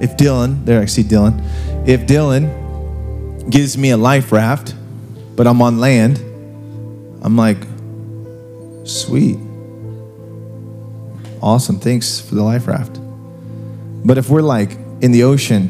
If 0.00 0.16
Dylan, 0.16 0.64
there 0.64 0.80
I 0.80 0.84
see 0.84 1.02
Dylan. 1.02 1.42
If 1.88 2.06
Dylan 2.06 2.63
gives 3.50 3.76
me 3.76 3.90
a 3.90 3.96
life 3.96 4.32
raft, 4.32 4.74
but 5.36 5.46
I'm 5.46 5.60
on 5.62 5.78
land, 5.78 6.18
I'm 7.22 7.36
like, 7.36 7.58
sweet. 8.84 9.38
Awesome. 11.42 11.78
Thanks 11.78 12.20
for 12.20 12.34
the 12.34 12.42
life 12.42 12.66
raft. 12.66 12.98
But 14.04 14.18
if 14.18 14.30
we're 14.30 14.42
like 14.42 14.72
in 15.00 15.12
the 15.12 15.24
ocean 15.24 15.68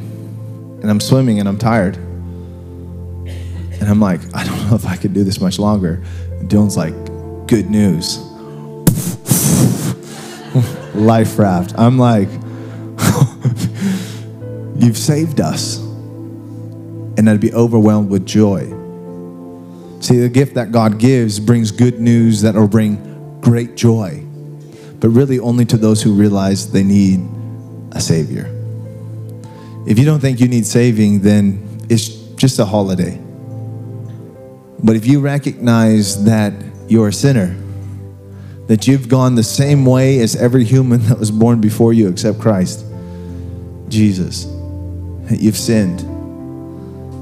and 0.83 0.91
I'm 0.91 1.01
swimming 1.01 1.41
and 1.41 1.49
I'm 1.49 1.59
tired, 1.59 1.97
and 1.97 3.89
I'm 3.89 4.01
like, 4.01 4.21
I 4.35 4.45
don't 4.45 4.69
know 4.69 4.77
if 4.77 4.87
I 4.87 4.97
could 4.97 5.13
do 5.13 5.25
this 5.25 5.41
much 5.41 5.59
longer. 5.59 6.03
And 6.39 6.49
Dylan's 6.49 6.77
like, 6.77 6.95
good 7.47 7.71
news. 7.71 8.19
life 10.95 11.39
raft. 11.39 11.75
I'm 11.77 11.99
like, 11.99 12.29
you've 14.77 14.97
saved 14.97 15.41
us. 15.41 15.81
And 17.17 17.31
I'd 17.31 17.41
be 17.41 17.53
overwhelmed 17.53 18.11
with 18.11 18.27
joy. 18.27 18.67
See, 20.01 20.19
the 20.19 20.29
gift 20.29 20.55
that 20.55 20.71
God 20.71 20.99
gives 20.99 21.41
brings 21.41 21.71
good 21.71 22.01
news 22.01 22.43
that 22.43 22.55
will 22.55 22.69
bring 22.69 23.41
great 23.41 23.75
joy, 23.75 24.23
but 25.01 25.09
really 25.09 25.39
only 25.39 25.65
to 25.67 25.77
those 25.77 26.03
who 26.03 26.13
realize 26.13 26.71
they 26.73 26.83
need 26.83 27.27
a 27.93 28.01
Savior. 28.01 28.51
If 29.87 29.99
you 29.99 30.05
don't 30.05 30.21
think 30.21 30.41
you 30.41 30.49
need 30.49 30.67
saving, 30.67 31.21
then 31.21 31.81
it's 31.89 32.09
just 32.37 32.59
a 32.59 32.65
holiday. 32.65 33.19
But 34.83 34.97
if 34.97 35.07
you 35.07 35.21
recognize 35.21 36.25
that 36.25 36.53
you're 36.89 37.09
a 37.09 37.13
sinner, 37.13 37.57
that 38.67 38.87
you've 38.87 39.09
gone 39.09 39.35
the 39.35 39.43
same 39.43 39.85
way 39.85 40.21
as 40.21 40.37
every 40.37 40.65
human 40.65 41.01
that 41.09 41.19
was 41.19 41.31
born 41.31 41.61
before 41.61 41.93
you 41.93 42.09
except 42.09 42.41
Christ, 42.41 42.85
Jesus, 43.89 44.45
that 45.29 45.39
you've 45.41 45.57
sinned. 45.57 46.14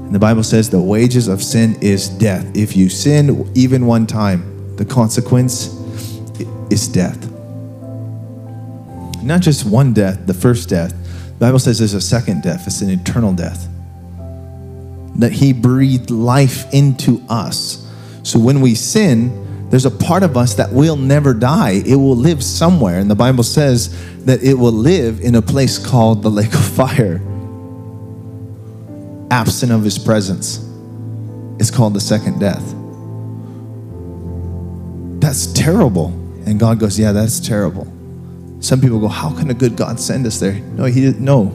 And 0.05 0.13
the 0.13 0.19
Bible 0.19 0.43
says 0.43 0.69
the 0.69 0.81
wages 0.81 1.27
of 1.27 1.41
sin 1.41 1.77
is 1.81 2.09
death. 2.09 2.45
If 2.55 2.75
you 2.75 2.89
sin 2.89 3.49
even 3.55 3.85
one 3.85 4.05
time, 4.05 4.75
the 4.75 4.85
consequence 4.85 5.67
is 6.69 6.87
death. 6.87 7.29
Not 9.23 9.41
just 9.41 9.65
one 9.65 9.93
death, 9.93 10.25
the 10.25 10.33
first 10.33 10.69
death. 10.69 10.91
The 11.27 11.39
Bible 11.39 11.59
says 11.59 11.79
there's 11.79 11.93
a 11.93 12.01
second 12.01 12.43
death, 12.43 12.67
it's 12.67 12.81
an 12.81 12.89
eternal 12.89 13.33
death. 13.33 13.67
That 15.15 15.31
He 15.31 15.53
breathed 15.53 16.09
life 16.09 16.71
into 16.73 17.23
us. 17.29 17.87
So 18.23 18.39
when 18.39 18.61
we 18.61 18.75
sin, 18.75 19.69
there's 19.69 19.85
a 19.85 19.91
part 19.91 20.23
of 20.23 20.37
us 20.37 20.53
that 20.55 20.71
will 20.71 20.95
never 20.95 21.33
die. 21.33 21.81
It 21.85 21.95
will 21.95 22.15
live 22.15 22.43
somewhere. 22.43 22.99
And 22.99 23.09
the 23.09 23.15
Bible 23.15 23.43
says 23.43 23.89
that 24.25 24.43
it 24.43 24.53
will 24.53 24.71
live 24.71 25.19
in 25.21 25.35
a 25.35 25.41
place 25.41 25.83
called 25.83 26.21
the 26.21 26.29
lake 26.29 26.53
of 26.53 26.63
fire, 26.63 27.19
absent 29.33 29.71
of 29.71 29.83
His 29.83 29.97
presence. 29.97 30.59
It's 31.59 31.71
called 31.71 31.95
the 31.95 31.99
second 31.99 32.39
death. 32.39 32.63
That's 35.19 35.47
terrible. 35.53 36.07
And 36.45 36.59
God 36.59 36.79
goes, 36.79 36.99
Yeah, 36.99 37.13
that's 37.13 37.39
terrible. 37.39 37.87
Some 38.59 38.79
people 38.79 38.99
go, 38.99 39.09
"How 39.09 39.29
can 39.31 39.49
a 39.49 39.53
good 39.53 39.75
God 39.75 39.99
send 39.99 40.25
us 40.25 40.39
there?" 40.39 40.53
No, 40.53 40.85
he 40.85 41.01
didn't. 41.01 41.19
No, 41.19 41.51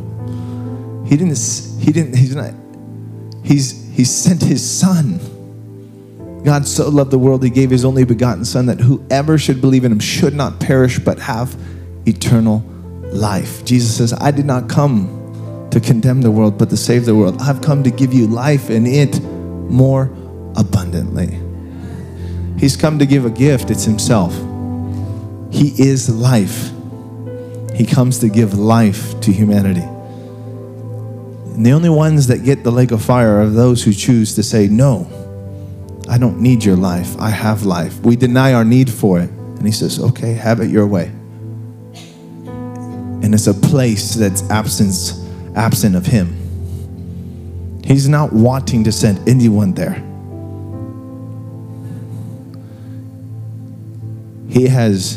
he 1.06 1.16
didn't. 1.16 1.38
He 1.80 1.90
didn't. 1.90 2.16
He's 2.16 2.36
not. 2.36 2.52
He's 3.42 3.70
he 3.94 4.04
sent 4.04 4.42
his 4.42 4.62
son. 4.62 5.18
God 6.44 6.66
so 6.66 6.88
loved 6.90 7.10
the 7.10 7.18
world, 7.18 7.42
he 7.42 7.48
gave 7.48 7.70
his 7.70 7.84
only 7.84 8.04
begotten 8.04 8.44
son 8.44 8.66
that 8.66 8.80
whoever 8.80 9.38
should 9.38 9.62
believe 9.62 9.84
in 9.84 9.92
him 9.92 10.00
should 10.00 10.34
not 10.34 10.60
perish 10.60 10.98
but 10.98 11.18
have 11.18 11.56
eternal 12.06 12.62
life. 13.10 13.64
Jesus 13.64 13.96
says, 13.96 14.12
"I 14.12 14.30
did 14.30 14.44
not 14.44 14.68
come 14.68 15.17
to 15.70 15.80
condemn 15.80 16.22
the 16.22 16.30
world, 16.30 16.58
but 16.58 16.70
to 16.70 16.76
save 16.76 17.04
the 17.04 17.14
world. 17.14 17.40
I've 17.40 17.60
come 17.60 17.82
to 17.82 17.90
give 17.90 18.12
you 18.12 18.26
life 18.26 18.70
and 18.70 18.86
it 18.86 19.22
more 19.22 20.10
abundantly." 20.56 21.38
He's 22.58 22.76
come 22.76 22.98
to 22.98 23.06
give 23.06 23.24
a 23.24 23.30
gift. 23.30 23.70
It's 23.70 23.84
himself. 23.84 24.34
He 25.50 25.68
is 25.80 26.08
life. 26.08 26.72
He 27.74 27.86
comes 27.86 28.18
to 28.18 28.28
give 28.28 28.58
life 28.58 29.20
to 29.20 29.32
humanity. 29.32 29.86
And 31.54 31.64
the 31.64 31.72
only 31.72 31.88
ones 31.88 32.26
that 32.26 32.44
get 32.44 32.64
the 32.64 32.72
lake 32.72 32.90
of 32.90 33.02
fire 33.02 33.40
are 33.40 33.48
those 33.48 33.82
who 33.84 33.92
choose 33.92 34.34
to 34.34 34.42
say, 34.42 34.66
No, 34.66 35.06
I 36.08 36.18
don't 36.18 36.40
need 36.40 36.64
your 36.64 36.76
life. 36.76 37.16
I 37.20 37.30
have 37.30 37.64
life. 37.64 38.00
We 38.00 38.16
deny 38.16 38.52
our 38.54 38.64
need 38.64 38.90
for 38.90 39.20
it. 39.20 39.30
And 39.30 39.64
he 39.64 39.72
says, 39.72 40.00
Okay, 40.00 40.34
have 40.34 40.60
it 40.60 40.70
your 40.70 40.86
way. 40.86 41.12
And 43.22 43.34
it's 43.34 43.46
a 43.46 43.54
place 43.54 44.14
that's 44.14 44.48
absence, 44.50 45.12
absent 45.58 45.96
of 45.96 46.06
him. 46.06 46.36
He's 47.84 48.08
not 48.08 48.32
wanting 48.32 48.84
to 48.84 48.92
send 48.92 49.28
anyone 49.28 49.74
there. 49.74 50.04
He 54.48 54.66
has 54.68 55.16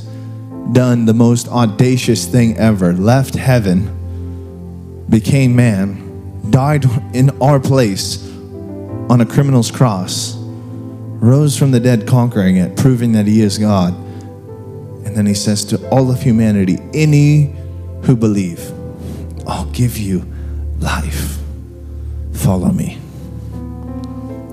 done 0.72 1.06
the 1.06 1.14
most 1.14 1.48
audacious 1.48 2.26
thing 2.26 2.58
ever 2.58 2.94
left 2.94 3.36
heaven, 3.36 5.06
became 5.10 5.56
man, 5.56 6.50
died 6.50 6.86
in 7.14 7.30
our 7.42 7.60
place 7.60 8.28
on 9.10 9.22
a 9.22 9.26
criminal's 9.26 9.70
cross, 9.70 10.36
rose 10.38 11.58
from 11.58 11.72
the 11.72 11.80
dead, 11.80 12.08
conquering 12.08 12.58
it, 12.58 12.78
proving 12.78 13.12
that 13.12 13.28
he 13.28 13.42
is 13.42 13.58
God. 13.58 13.94
And 15.06 15.16
then 15.16 15.26
he 15.26 15.34
says 15.34 15.66
to 15.66 15.90
all 15.90 16.10
of 16.10 16.22
humanity, 16.22 16.78
any 16.94 17.54
who 18.04 18.16
believe, 18.16 18.72
I'll 19.46 19.70
give 19.72 19.98
you 19.98 20.31
life. 20.82 21.38
Follow 22.34 22.72
me. 22.72 23.00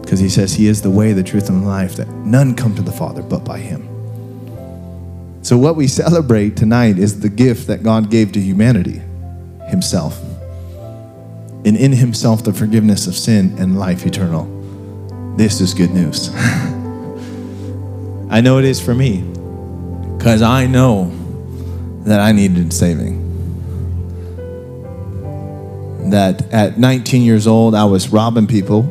Because 0.00 0.20
he 0.20 0.28
says 0.28 0.54
he 0.54 0.68
is 0.68 0.82
the 0.82 0.90
way, 0.90 1.12
the 1.12 1.22
truth, 1.22 1.48
and 1.48 1.62
the 1.62 1.66
life, 1.66 1.96
that 1.96 2.08
none 2.08 2.54
come 2.54 2.74
to 2.76 2.82
the 2.82 2.92
Father 2.92 3.22
but 3.22 3.44
by 3.44 3.58
him. 3.58 3.88
So, 5.42 5.56
what 5.56 5.76
we 5.76 5.86
celebrate 5.86 6.56
tonight 6.56 6.98
is 6.98 7.20
the 7.20 7.28
gift 7.28 7.68
that 7.68 7.82
God 7.82 8.10
gave 8.10 8.32
to 8.32 8.40
humanity 8.40 9.00
Himself. 9.68 10.20
And 11.64 11.76
in 11.76 11.92
Himself, 11.92 12.44
the 12.44 12.52
forgiveness 12.52 13.06
of 13.06 13.14
sin 13.14 13.54
and 13.58 13.78
life 13.78 14.04
eternal. 14.04 14.46
This 15.36 15.60
is 15.60 15.72
good 15.72 15.90
news. 15.90 16.30
I 18.30 18.40
know 18.42 18.58
it 18.58 18.64
is 18.64 18.80
for 18.80 18.94
me 18.94 19.22
because 20.18 20.42
I 20.42 20.66
know 20.66 21.12
that 22.04 22.20
I 22.20 22.32
needed 22.32 22.72
saving. 22.72 23.17
That 26.10 26.52
at 26.52 26.78
19 26.78 27.22
years 27.22 27.46
old, 27.46 27.74
I 27.74 27.84
was 27.84 28.08
robbing 28.08 28.46
people. 28.46 28.82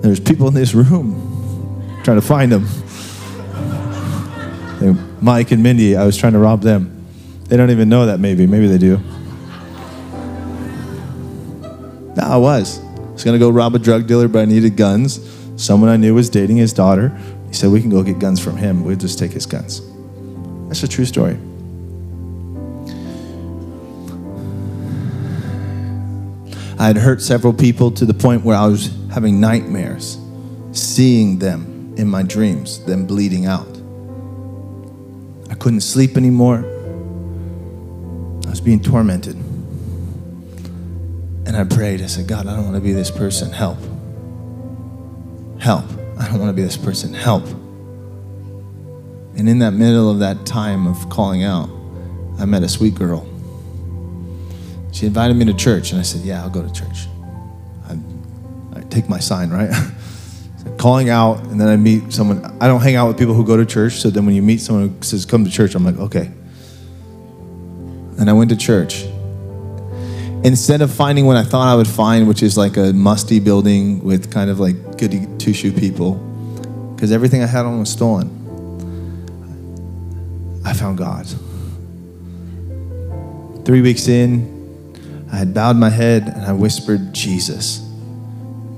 There's 0.00 0.20
people 0.20 0.48
in 0.48 0.54
this 0.54 0.74
room 0.74 2.00
trying 2.04 2.20
to 2.20 2.26
find 2.26 2.52
them. 2.52 2.66
Mike 5.20 5.50
and 5.50 5.62
Mindy, 5.62 5.96
I 5.96 6.04
was 6.04 6.16
trying 6.16 6.34
to 6.34 6.38
rob 6.38 6.60
them. 6.62 7.06
They 7.48 7.56
don't 7.56 7.70
even 7.70 7.88
know 7.88 8.06
that, 8.06 8.20
maybe. 8.20 8.46
Maybe 8.46 8.66
they 8.66 8.78
do. 8.78 8.98
No, 12.16 12.22
I 12.22 12.36
was. 12.36 12.80
I 12.80 13.10
was 13.12 13.24
going 13.24 13.34
to 13.34 13.38
go 13.38 13.50
rob 13.50 13.74
a 13.74 13.78
drug 13.78 14.06
dealer, 14.06 14.28
but 14.28 14.40
I 14.40 14.44
needed 14.44 14.76
guns. 14.76 15.20
Someone 15.56 15.88
I 15.90 15.96
knew 15.96 16.14
was 16.14 16.28
dating 16.28 16.58
his 16.58 16.72
daughter. 16.72 17.08
He 17.48 17.54
said, 17.54 17.70
We 17.70 17.80
can 17.80 17.90
go 17.90 18.02
get 18.02 18.18
guns 18.18 18.40
from 18.40 18.56
him. 18.56 18.84
We'll 18.84 18.96
just 18.96 19.18
take 19.18 19.32
his 19.32 19.46
guns. 19.46 19.80
That's 20.68 20.82
a 20.82 20.88
true 20.88 21.04
story. 21.04 21.38
I 26.78 26.86
had 26.86 26.96
hurt 26.96 27.22
several 27.22 27.52
people 27.52 27.90
to 27.92 28.04
the 28.04 28.14
point 28.14 28.44
where 28.44 28.56
I 28.56 28.66
was 28.66 28.94
having 29.12 29.40
nightmares, 29.40 30.18
seeing 30.72 31.38
them 31.38 31.94
in 31.96 32.08
my 32.08 32.22
dreams, 32.22 32.84
them 32.84 33.06
bleeding 33.06 33.46
out 33.46 33.76
I 35.50 35.54
couldn't 35.54 35.80
sleep 35.82 36.16
anymore. 36.16 36.58
I 38.46 38.50
was 38.50 38.60
being 38.60 38.82
tormented. 38.82 39.36
And 41.46 41.56
I 41.56 41.64
prayed. 41.64 42.02
I 42.02 42.06
said, 42.06 42.26
God, 42.26 42.46
I 42.46 42.54
don't 42.56 42.64
want 42.64 42.76
to 42.76 42.80
be 42.80 42.92
this 42.92 43.10
person. 43.10 43.52
Help. 43.52 43.78
Help. 45.60 45.84
I 46.18 46.26
don't 46.28 46.40
want 46.40 46.50
to 46.50 46.52
be 46.52 46.62
this 46.62 46.76
person. 46.76 47.14
Help. 47.14 47.46
And 49.36 49.48
in 49.48 49.60
that 49.60 49.72
middle 49.72 50.10
of 50.10 50.18
that 50.20 50.44
time 50.46 50.86
of 50.86 51.08
calling 51.10 51.44
out, 51.44 51.70
I 52.38 52.44
met 52.44 52.62
a 52.62 52.68
sweet 52.68 52.94
girl. 52.94 53.26
She 54.96 55.04
invited 55.04 55.36
me 55.36 55.44
to 55.44 55.52
church, 55.52 55.90
and 55.90 56.00
I 56.00 56.02
said, 56.02 56.22
Yeah, 56.22 56.42
I'll 56.42 56.48
go 56.48 56.66
to 56.66 56.72
church. 56.72 57.06
I, 57.86 57.98
I 58.74 58.80
take 58.88 59.10
my 59.10 59.18
sign, 59.18 59.50
right? 59.50 59.70
calling 60.78 61.10
out, 61.10 61.44
and 61.48 61.60
then 61.60 61.68
I 61.68 61.76
meet 61.76 62.14
someone. 62.14 62.42
I 62.62 62.66
don't 62.66 62.80
hang 62.80 62.96
out 62.96 63.06
with 63.06 63.18
people 63.18 63.34
who 63.34 63.44
go 63.44 63.58
to 63.58 63.66
church, 63.66 63.96
so 63.96 64.08
then 64.08 64.24
when 64.24 64.34
you 64.34 64.40
meet 64.40 64.62
someone 64.62 64.88
who 64.88 65.02
says, 65.02 65.26
Come 65.26 65.44
to 65.44 65.50
church, 65.50 65.74
I'm 65.74 65.84
like, 65.84 65.98
Okay. 65.98 66.30
And 68.18 68.30
I 68.30 68.32
went 68.32 68.48
to 68.48 68.56
church. 68.56 69.04
Instead 70.42 70.80
of 70.80 70.90
finding 70.90 71.26
what 71.26 71.36
I 71.36 71.42
thought 71.42 71.68
I 71.68 71.76
would 71.76 71.88
find, 71.88 72.26
which 72.26 72.42
is 72.42 72.56
like 72.56 72.78
a 72.78 72.94
musty 72.94 73.38
building 73.38 74.02
with 74.02 74.32
kind 74.32 74.48
of 74.48 74.60
like 74.60 74.96
goody 74.96 75.26
two 75.36 75.52
shoe 75.52 75.72
people, 75.72 76.14
because 76.94 77.12
everything 77.12 77.42
I 77.42 77.46
had 77.46 77.66
on 77.66 77.80
was 77.80 77.90
stolen, 77.90 78.30
I 80.64 80.72
found 80.72 80.96
God. 80.96 81.26
Three 83.66 83.82
weeks 83.82 84.08
in, 84.08 84.55
I 85.36 85.40
had 85.40 85.52
bowed 85.52 85.76
my 85.76 85.90
head 85.90 86.28
and 86.28 86.46
I 86.46 86.54
whispered, 86.54 87.12
Jesus. 87.12 87.80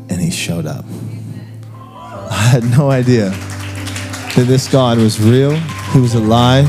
And 0.08 0.20
he 0.20 0.28
showed 0.28 0.66
up. 0.66 0.84
I 1.94 2.48
had 2.50 2.64
no 2.64 2.90
idea 2.90 3.30
that 3.30 4.46
this 4.48 4.66
God 4.66 4.98
was 4.98 5.20
real, 5.20 5.54
he 5.54 6.00
was 6.00 6.14
alive. 6.14 6.66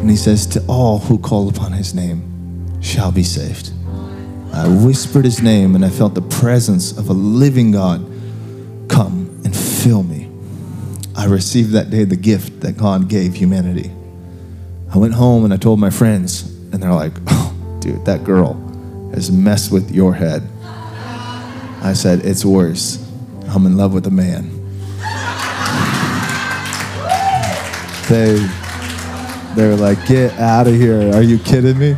And 0.00 0.10
he 0.10 0.16
says, 0.16 0.46
To 0.48 0.64
all 0.66 0.98
who 0.98 1.16
call 1.16 1.48
upon 1.48 1.70
his 1.70 1.94
name 1.94 2.82
shall 2.82 3.12
be 3.12 3.22
saved. 3.22 3.70
I 4.52 4.66
whispered 4.66 5.24
his 5.24 5.40
name 5.40 5.76
and 5.76 5.84
I 5.84 5.90
felt 5.90 6.14
the 6.14 6.22
presence 6.22 6.98
of 6.98 7.08
a 7.08 7.12
living 7.12 7.70
God 7.70 8.00
come 8.88 9.40
and 9.44 9.54
fill 9.54 10.02
me. 10.02 10.28
I 11.14 11.26
received 11.26 11.70
that 11.70 11.90
day 11.90 12.02
the 12.02 12.16
gift 12.16 12.62
that 12.62 12.76
God 12.76 13.08
gave 13.08 13.34
humanity. 13.34 13.92
I 14.92 14.98
went 14.98 15.14
home 15.14 15.44
and 15.44 15.54
I 15.54 15.56
told 15.56 15.78
my 15.78 15.90
friends, 15.90 16.42
and 16.72 16.82
they're 16.82 16.92
like, 16.92 17.12
Oh, 17.28 17.78
dude, 17.78 18.04
that 18.04 18.24
girl 18.24 18.64
has 19.12 19.30
messed 19.30 19.72
with 19.72 19.90
your 19.90 20.14
head. 20.14 20.48
I 21.82 21.92
said, 21.94 22.24
It's 22.24 22.44
worse. 22.44 23.04
I'm 23.48 23.66
in 23.66 23.76
love 23.76 23.94
with 23.94 24.06
a 24.06 24.10
man. 24.10 24.54
They, 28.08 28.36
they 29.54 29.68
were 29.68 29.76
like, 29.76 30.06
Get 30.06 30.32
out 30.38 30.66
of 30.66 30.74
here. 30.74 31.14
Are 31.14 31.22
you 31.22 31.38
kidding 31.38 31.78
me? 31.78 31.96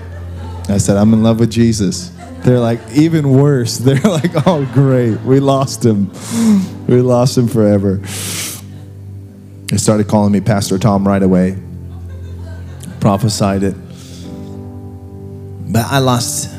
I 0.69 0.79
said, 0.79 0.97
I'm 0.97 1.13
in 1.13 1.23
love 1.23 1.41
with 1.41 1.51
Jesus. 1.51 2.13
They're 2.43 2.61
like, 2.61 2.81
even 2.93 3.31
worse. 3.31 3.77
They're 3.79 4.01
like, 4.01 4.47
oh, 4.47 4.69
great. 4.73 5.21
We 5.21 5.41
lost 5.41 5.85
him. 5.85 6.11
We 6.87 7.01
lost 7.03 7.37
him 7.37 7.49
forever. 7.49 7.97
They 9.67 9.77
started 9.77 10.09
calling 10.09 10.33
me 10.33 10.41
Pastor 10.41 10.79
Tom 10.79 11.07
right 11.07 11.23
away. 11.23 11.59
Prophesied 13.01 13.63
it. 13.63 13.75
But 15.73 15.87
I 15.87 15.99
lost 15.99 16.51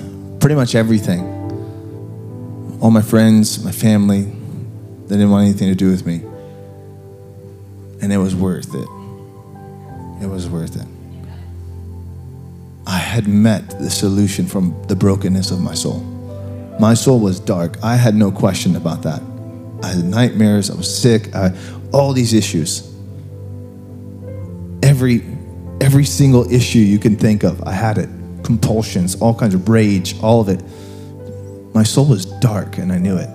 pretty 0.41 0.55
much 0.55 0.73
everything. 0.75 1.21
All 2.81 2.89
my 2.89 3.03
friends, 3.03 3.63
my 3.63 3.71
family, 3.71 4.23
they 4.23 5.15
didn't 5.15 5.29
want 5.29 5.45
anything 5.45 5.69
to 5.69 5.75
do 5.75 5.91
with 5.91 6.05
me. 6.05 6.23
And 8.01 8.11
it 8.11 8.17
was 8.17 8.35
worth 8.35 8.73
it. 8.73 8.87
It 10.23 10.27
was 10.27 10.49
worth 10.49 10.75
it. 10.75 10.87
I 12.87 12.97
had 12.97 13.27
met 13.27 13.79
the 13.79 13.91
solution 13.91 14.47
from 14.47 14.75
the 14.87 14.95
brokenness 14.95 15.51
of 15.51 15.61
my 15.61 15.75
soul. 15.75 15.99
My 16.79 16.95
soul 16.95 17.19
was 17.19 17.39
dark. 17.39 17.77
I 17.83 17.95
had 17.95 18.15
no 18.15 18.31
question 18.31 18.75
about 18.75 19.03
that. 19.03 19.21
I 19.83 19.89
had 19.89 20.03
nightmares. 20.03 20.71
I 20.71 20.75
was 20.75 20.93
sick. 20.93 21.35
I, 21.35 21.55
all 21.93 22.13
these 22.13 22.33
issues. 22.33 22.91
Every 24.81 25.23
every 25.79 26.05
single 26.05 26.51
issue 26.51 26.79
you 26.79 26.99
can 26.99 27.15
think 27.15 27.43
of, 27.43 27.61
I 27.63 27.73
had 27.73 27.97
it. 27.97 28.09
Compulsions, 28.51 29.15
all 29.21 29.33
kinds 29.33 29.53
of 29.53 29.69
rage, 29.69 30.19
all 30.21 30.41
of 30.41 30.49
it. 30.49 30.61
My 31.73 31.83
soul 31.83 32.07
was 32.07 32.25
dark, 32.25 32.77
and 32.77 32.91
I 32.91 32.97
knew 32.97 33.17
it. 33.17 33.29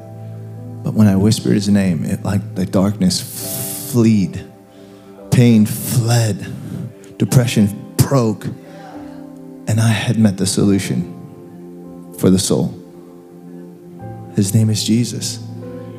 But 0.85 0.94
when 0.94 1.07
I 1.07 1.16
whispered 1.16 1.55
His 1.55 1.68
name, 1.68 2.05
it 2.05 2.22
like 2.22 2.55
the 2.55 2.66
darkness 2.66 3.92
fled, 3.92 4.50
pain 5.31 5.66
fled, 5.66 6.46
depression 7.18 7.94
broke 7.96 8.46
and 9.68 9.81
I 9.81 9.88
had 9.88 10.18
met 10.18 10.37
the 10.37 10.46
solution 10.46 12.14
for 12.18 12.31
the 12.31 12.38
soul. 12.38 12.74
His 14.35 14.55
name 14.55 14.70
is 14.70 14.85
Jesus. 14.85 15.38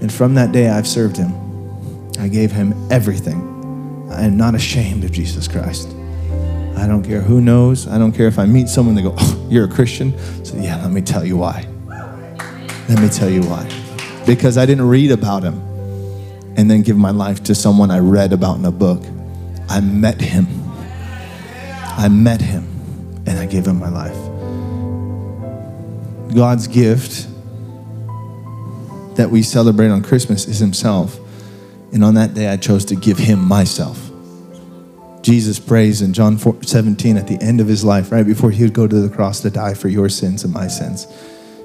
And 0.02 0.12
from 0.12 0.36
that 0.36 0.52
day, 0.52 0.70
I've 0.70 0.88
served 0.88 1.18
him. 1.18 1.34
I 2.20 2.28
gave 2.28 2.52
him 2.52 2.74
everything. 2.92 3.42
I 4.12 4.24
am 4.24 4.38
not 4.38 4.56
ashamed 4.56 5.04
of 5.04 5.12
Jesus 5.12 5.48
Christ. 5.48 5.90
I 6.78 6.86
don't 6.88 7.04
care 7.04 7.22
who 7.22 7.42
knows. 7.42 7.88
I 7.88 7.98
don't 7.98 8.12
care 8.12 8.28
if 8.28 8.38
I 8.38 8.46
meet 8.46 8.70
someone, 8.70 8.96
they 8.96 9.02
go, 9.02 9.16
Oh, 9.18 9.48
you're 9.50 9.66
a 9.66 9.70
Christian? 9.70 10.18
So, 10.46 10.58
yeah, 10.58 10.82
let 10.82 10.92
me 10.92 11.02
tell 11.02 11.26
you 11.26 11.38
why. 11.38 11.68
Let 12.88 13.02
me 13.02 13.10
tell 13.10 13.30
you 13.30 13.42
why. 13.42 13.70
Because 14.26 14.58
I 14.58 14.66
didn't 14.66 14.88
read 14.88 15.12
about 15.12 15.44
him 15.44 15.56
and 16.56 16.70
then 16.70 16.82
give 16.84 16.98
my 16.98 17.12
life 17.12 17.44
to 17.46 17.56
someone 17.56 17.92
I 17.92 18.00
read 18.00 18.32
about 18.32 18.58
in 18.58 18.66
a 18.66 18.72
book. 18.72 19.04
I 19.70 19.82
met 19.82 20.22
him. 20.22 20.48
I 21.98 22.08
met 22.10 22.42
him 22.42 22.64
and 23.26 23.40
I 23.40 23.46
gave 23.46 23.66
him 23.68 23.80
my 23.80 23.90
life. 23.90 24.16
God's 26.34 26.68
gift 26.68 27.28
that 29.18 29.30
we 29.32 29.42
celebrate 29.42 29.90
on 29.90 30.04
Christmas 30.04 30.48
is 30.48 30.60
himself. 30.60 31.20
And 31.92 32.04
on 32.04 32.14
that 32.16 32.34
day, 32.34 32.48
I 32.48 32.58
chose 32.58 32.86
to 32.86 32.96
give 32.96 33.18
him 33.18 33.40
myself. 33.40 34.07
Jesus 35.22 35.60
prays 35.60 36.02
in 36.02 36.14
John 36.14 36.38
4, 36.38 36.64
17 36.64 37.18
at 37.18 37.28
the 37.28 37.42
end 37.42 37.60
of 37.60 37.68
his 37.68 37.84
life, 37.84 38.12
right 38.12 38.26
before 38.26 38.52
he 38.52 38.64
would 38.64 38.74
go 38.74 38.88
to 38.88 38.96
the 38.96 39.14
cross 39.14 39.42
to 39.42 39.50
die 39.50 39.74
for 39.74 39.90
your 39.90 40.10
sins 40.10 40.44
and 40.44 40.54
my 40.54 40.68
sins. 40.68 41.08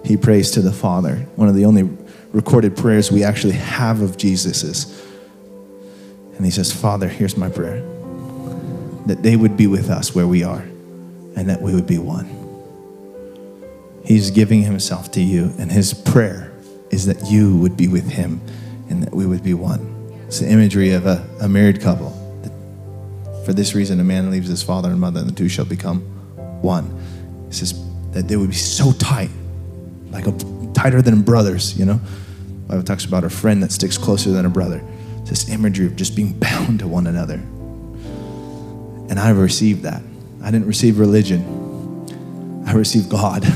He 0.05 0.17
prays 0.17 0.51
to 0.53 0.62
the 0.62 0.73
Father. 0.73 1.17
One 1.37 1.49
of 1.49 1.55
the 1.55 1.65
only 1.65 1.88
recorded 2.33 2.77
prayers 2.77 3.12
we 3.12 3.23
actually 3.23 3.55
have 3.55 4.01
of 4.01 4.17
Jesus 4.17 4.65
is, 4.65 5.07
and 6.37 6.45
he 6.45 6.51
says, 6.51 6.73
Father, 6.73 7.09
here's 7.09 7.37
my 7.37 7.49
prayer 7.49 7.88
that 9.07 9.23
they 9.23 9.37
would 9.37 9.57
be 9.57 9.67
with 9.67 9.91
us 9.91 10.15
where 10.15 10.29
we 10.29 10.45
are 10.45 10.62
and 11.37 11.49
that 11.49 11.61
we 11.61 11.75
would 11.75 11.87
be 11.87 11.99
one. 11.99 12.38
He's 14.05 14.31
giving 14.31 14.62
himself 14.62 15.11
to 15.12 15.21
you, 15.21 15.53
and 15.59 15.71
his 15.71 15.95
prayer 15.95 16.53
is 16.91 17.07
that 17.07 17.31
you 17.31 17.57
would 17.57 17.77
be 17.77 17.88
with 17.88 18.09
him 18.09 18.41
and 18.88 19.03
that 19.03 19.15
we 19.15 19.27
would 19.27 19.43
be 19.43 19.55
one. 19.55 19.88
It's 20.27 20.41
the 20.41 20.49
imagery 20.49 20.93
of 20.93 21.07
a, 21.07 21.27
a 21.41 21.49
married 21.49 21.81
couple. 21.81 22.22
For 23.45 23.53
this 23.53 23.75
reason, 23.75 23.99
a 23.99 24.05
man 24.05 24.31
leaves 24.31 24.49
his 24.49 24.63
father 24.63 24.91
and 24.91 25.01
mother, 25.01 25.21
and 25.21 25.29
the 25.29 25.35
two 25.35 25.49
shall 25.49 25.65
become 25.65 26.01
one. 26.63 26.87
It 27.49 27.55
says 27.55 27.75
that 28.13 28.29
they 28.29 28.37
would 28.37 28.51
be 28.51 28.57
so 28.57 28.93
tight, 28.93 29.31
like 30.11 30.27
a, 30.27 30.33
tighter 30.75 31.03
than 31.03 31.23
brothers, 31.23 31.77
you 31.79 31.85
know? 31.85 32.01
The 32.63 32.69
Bible 32.69 32.83
talks 32.85 33.05
about 33.05 33.25
a 33.25 33.31
friend 33.31 33.63
that 33.63 33.73
sticks 33.73 33.99
closer 33.99 34.31
than 34.31 34.47
a 34.47 34.51
brother. 34.51 34.83
It's 35.21 35.31
this 35.31 35.49
imagery 35.49 35.87
of 35.87 35.97
just 35.97 36.15
being 36.15 36.33
bound 36.39 36.81
to 36.81 36.89
one 36.89 37.07
another. 37.09 37.35
And 39.11 39.19
I 39.19 39.31
received 39.31 39.83
that. 39.83 40.03
I 40.43 40.51
didn't 40.51 40.67
receive 40.67 40.99
religion, 40.99 42.65
I 42.67 42.73
received 42.75 43.11
God. 43.11 43.45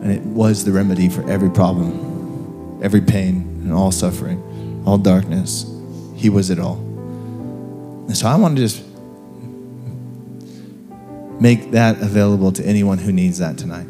And 0.00 0.12
it 0.12 0.22
was 0.22 0.64
the 0.64 0.70
remedy 0.70 1.08
for 1.08 1.28
every 1.28 1.50
problem, 1.50 2.80
every 2.84 3.00
pain, 3.00 3.60
and 3.64 3.72
all 3.72 3.90
suffering, 3.90 4.82
all 4.86 4.96
darkness. 4.96 5.66
He 6.14 6.30
was 6.30 6.50
it 6.50 6.60
all. 6.60 6.87
And 8.08 8.16
so 8.16 8.26
I 8.26 8.36
want 8.36 8.56
to 8.56 8.62
just 8.62 8.82
make 11.40 11.70
that 11.72 12.00
available 12.00 12.50
to 12.52 12.64
anyone 12.64 12.98
who 12.98 13.12
needs 13.12 13.38
that 13.38 13.58
tonight. 13.58 13.86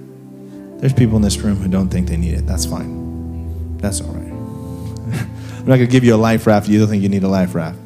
There's 0.80 0.92
people 0.92 1.16
in 1.16 1.22
this 1.22 1.38
room 1.38 1.56
who 1.56 1.68
don't 1.68 1.88
think 1.88 2.08
they 2.08 2.16
need 2.16 2.34
it. 2.34 2.46
That's 2.46 2.66
fine. 2.66 3.78
That's 3.78 4.00
all 4.00 4.12
right. 4.12 4.32
I'm 5.58 5.66
not 5.66 5.76
going 5.76 5.80
to 5.80 5.86
give 5.86 6.04
you 6.04 6.14
a 6.14 6.16
life 6.16 6.46
raft. 6.46 6.68
You 6.68 6.80
don't 6.80 6.88
think 6.88 7.02
you 7.02 7.08
need 7.08 7.22
a 7.22 7.28
life 7.28 7.54
raft. 7.54 7.78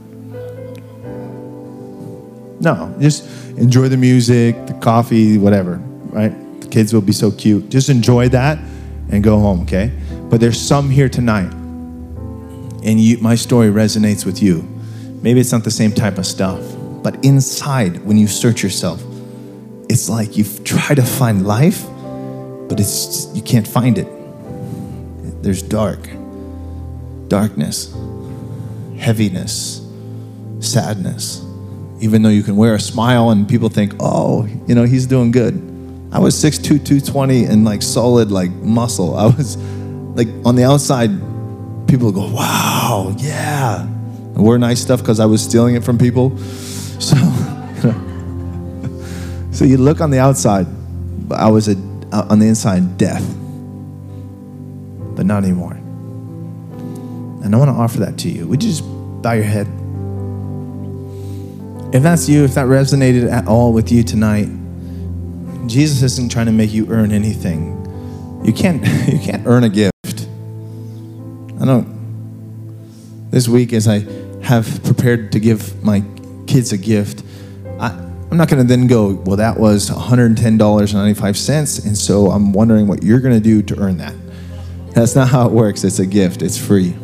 No, 2.61 2.95
just 2.99 3.27
enjoy 3.59 3.88
the 3.88 3.97
music, 3.97 4.66
the 4.66 4.75
coffee, 4.75 5.37
whatever, 5.37 5.77
right? 6.11 6.31
The 6.61 6.68
kids 6.68 6.95
will 6.95 7.01
be 7.01 7.12
so 7.12 7.31
cute. 7.31 7.68
Just 7.68 7.88
enjoy 7.88 8.29
that 8.31 8.59
and 9.11 9.23
go 9.23 9.38
home, 9.38 9.62
okay? 9.62 9.92
But 10.31 10.40
there's 10.40 10.61
some 10.61 10.88
here 10.88 11.09
tonight, 11.09 11.53
and 11.53 13.01
you, 13.01 13.18
my 13.18 13.35
story 13.35 13.68
resonates 13.68 14.25
with 14.25 14.42
you. 14.42 14.72
Maybe 15.23 15.41
it's 15.41 15.53
not 15.53 15.65
the 15.65 15.71
same 15.71 15.93
type 15.93 16.19
of 16.19 16.27
stuff, 16.27 16.61
but 17.03 17.25
inside, 17.25 18.05
when 18.05 18.17
you 18.17 18.27
search 18.27 18.63
yourself, 18.63 19.03
it's 19.89 20.09
like 20.09 20.37
you 20.37 20.45
try 20.65 20.95
to 20.95 21.03
find 21.03 21.47
life, 21.47 21.87
but 22.69 22.81
it's 22.81 23.07
just, 23.07 23.37
you 23.37 23.43
can't 23.43 23.67
find 23.67 23.99
it. 23.99 24.09
There's 25.43 25.63
dark, 25.63 26.09
darkness, 27.29 27.95
heaviness, 28.99 29.87
sadness 30.61 31.45
even 32.03 32.23
though 32.23 32.29
you 32.29 32.43
can 32.43 32.57
wear 32.57 32.75
a 32.75 32.81
smile 32.81 33.31
and 33.31 33.49
people 33.49 33.69
think, 33.69 33.95
oh, 34.01 34.45
you 34.67 34.75
know, 34.75 34.83
he's 34.83 35.07
doing 35.07 35.31
good. 35.31 35.55
I 36.11 36.19
was 36.19 36.35
6'2, 36.35 36.85
220 36.85 37.45
and 37.45 37.65
like 37.65 37.81
solid, 37.81 38.33
like 38.33 38.51
muscle. 38.51 39.17
I 39.17 39.27
was 39.27 39.57
like 40.17 40.27
on 40.45 40.57
the 40.57 40.65
outside, 40.65 41.11
people 41.87 42.11
go, 42.11 42.29
wow, 42.29 43.15
yeah. 43.19 43.87
I 44.37 44.40
wore 44.40 44.59
nice 44.59 44.81
stuff 44.81 45.01
because 45.01 45.21
I 45.21 45.27
was 45.27 45.42
stealing 45.42 45.75
it 45.75 45.85
from 45.85 45.99
people. 45.99 46.37
So, 46.38 47.16
so 49.53 49.64
you 49.64 49.77
look 49.77 50.01
on 50.01 50.11
the 50.11 50.18
outside, 50.18 50.66
but 51.29 51.38
I 51.38 51.49
was 51.49 51.68
a, 51.68 51.75
on 52.12 52.38
the 52.38 52.47
inside, 52.47 52.97
death. 52.97 53.23
But 55.14 55.27
not 55.27 55.45
anymore. 55.45 55.75
And 57.45 57.55
I 57.55 57.59
want 57.59 57.68
to 57.68 57.75
offer 57.75 57.99
that 58.01 58.18
to 58.18 58.31
you. 58.31 58.47
Would 58.49 58.62
you 58.62 58.71
just 58.71 58.85
bow 59.23 59.33
your 59.33 59.45
head? 59.45 59.66
If 61.95 62.03
that's 62.03 62.29
you, 62.29 62.45
if 62.45 62.55
that 62.55 62.66
resonated 62.66 63.31
at 63.31 63.47
all 63.47 63.75
with 63.75 63.92
you 63.92 64.03
tonight, 64.03 64.49
Jesus 65.66 66.03
isn't 66.03 66.33
trying 66.33 66.47
to 66.47 66.53
make 66.53 66.73
you 66.73 66.90
earn 66.90 67.12
anything. 67.12 67.79
You 68.45 68.53
can't 68.53 68.83
you 69.09 69.18
can't 69.18 69.47
earn 69.47 69.64
a 69.64 69.68
gift. 69.68 70.27
I 71.61 71.66
don't 71.66 72.02
this 73.33 73.49
week 73.49 73.73
as 73.73 73.88
I 73.88 74.07
have 74.42 74.85
prepared 74.85 75.33
to 75.33 75.40
give 75.40 75.83
my 75.83 76.05
kids 76.47 76.71
a 76.73 76.79
gift, 76.79 77.25
I, 77.81 77.88
I'm 77.88 78.37
not 78.37 78.49
going 78.49 78.62
to 78.62 78.68
then 78.68 78.87
go, 78.87 79.14
well, 79.14 79.38
that 79.38 79.59
was 79.59 79.90
$110.95, 79.90 81.87
and 81.87 81.99
so 81.99 82.27
I'm 82.27 82.53
wondering 82.53 82.87
what 82.87 83.03
you're 83.03 83.21
going 83.21 83.35
to 83.35 83.40
do 83.40 83.62
to 83.62 83.81
earn 83.81 83.97
that. 83.99 84.14
That's 84.95 85.16
not 85.16 85.29
how 85.29 85.47
it 85.47 85.53
works. 85.53 85.83
It's 85.83 85.99
a 85.99 86.07
gift, 86.07 86.42
it's 86.42 86.59
free. 86.59 86.95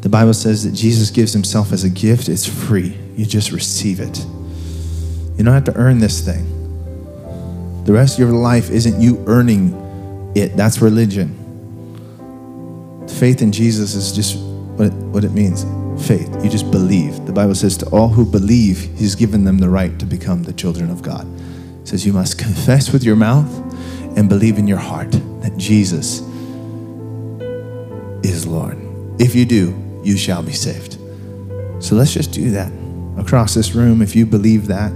The 0.00 0.08
Bible 0.08 0.34
says 0.34 0.64
that 0.64 0.72
Jesus 0.72 1.10
gives 1.10 1.34
himself 1.34 1.70
as 1.72 1.84
a 1.84 1.90
gift, 1.90 2.28
it's 2.28 2.46
free. 2.46 2.96
You 3.14 3.26
just 3.26 3.52
receive 3.52 4.00
it. 4.00 4.18
You 5.36 5.44
don't 5.44 5.54
have 5.54 5.64
to 5.64 5.76
earn 5.76 5.98
this 5.98 6.22
thing. 6.22 6.48
The 7.84 7.92
rest 7.92 8.14
of 8.14 8.20
your 8.20 8.32
life 8.32 8.70
isn't 8.70 9.00
you 9.00 9.22
earning 9.26 10.32
it, 10.34 10.56
that's 10.56 10.80
religion. 10.80 11.38
Faith 13.06 13.42
in 13.42 13.52
Jesus 13.52 13.94
is 13.94 14.12
just 14.12 14.51
what 14.76 14.88
it, 14.88 14.92
what 14.92 15.24
it 15.24 15.32
means 15.32 15.64
faith. 16.06 16.28
You 16.42 16.50
just 16.50 16.70
believe. 16.70 17.26
The 17.26 17.32
Bible 17.32 17.54
says, 17.54 17.76
to 17.78 17.86
all 17.90 18.08
who 18.08 18.24
believe, 18.24 18.80
He's 18.98 19.14
given 19.14 19.44
them 19.44 19.58
the 19.58 19.68
right 19.68 19.96
to 19.98 20.06
become 20.06 20.42
the 20.42 20.52
children 20.52 20.90
of 20.90 21.02
God. 21.02 21.26
It 21.82 21.88
says, 21.88 22.06
you 22.06 22.12
must 22.12 22.38
confess 22.44 22.92
with 22.92 23.04
your 23.04 23.16
mouth 23.16 23.50
and 24.16 24.28
believe 24.28 24.58
in 24.58 24.66
your 24.66 24.78
heart 24.78 25.12
that 25.12 25.56
Jesus 25.56 26.20
is 28.24 28.46
Lord. 28.46 28.78
If 29.20 29.34
you 29.34 29.44
do, 29.44 29.74
you 30.02 30.16
shall 30.16 30.42
be 30.42 30.52
saved. 30.52 30.98
So 31.80 31.94
let's 31.94 32.12
just 32.12 32.32
do 32.32 32.50
that 32.52 32.72
across 33.18 33.54
this 33.54 33.74
room. 33.74 34.02
If 34.02 34.16
you 34.16 34.26
believe 34.26 34.66
that, 34.68 34.92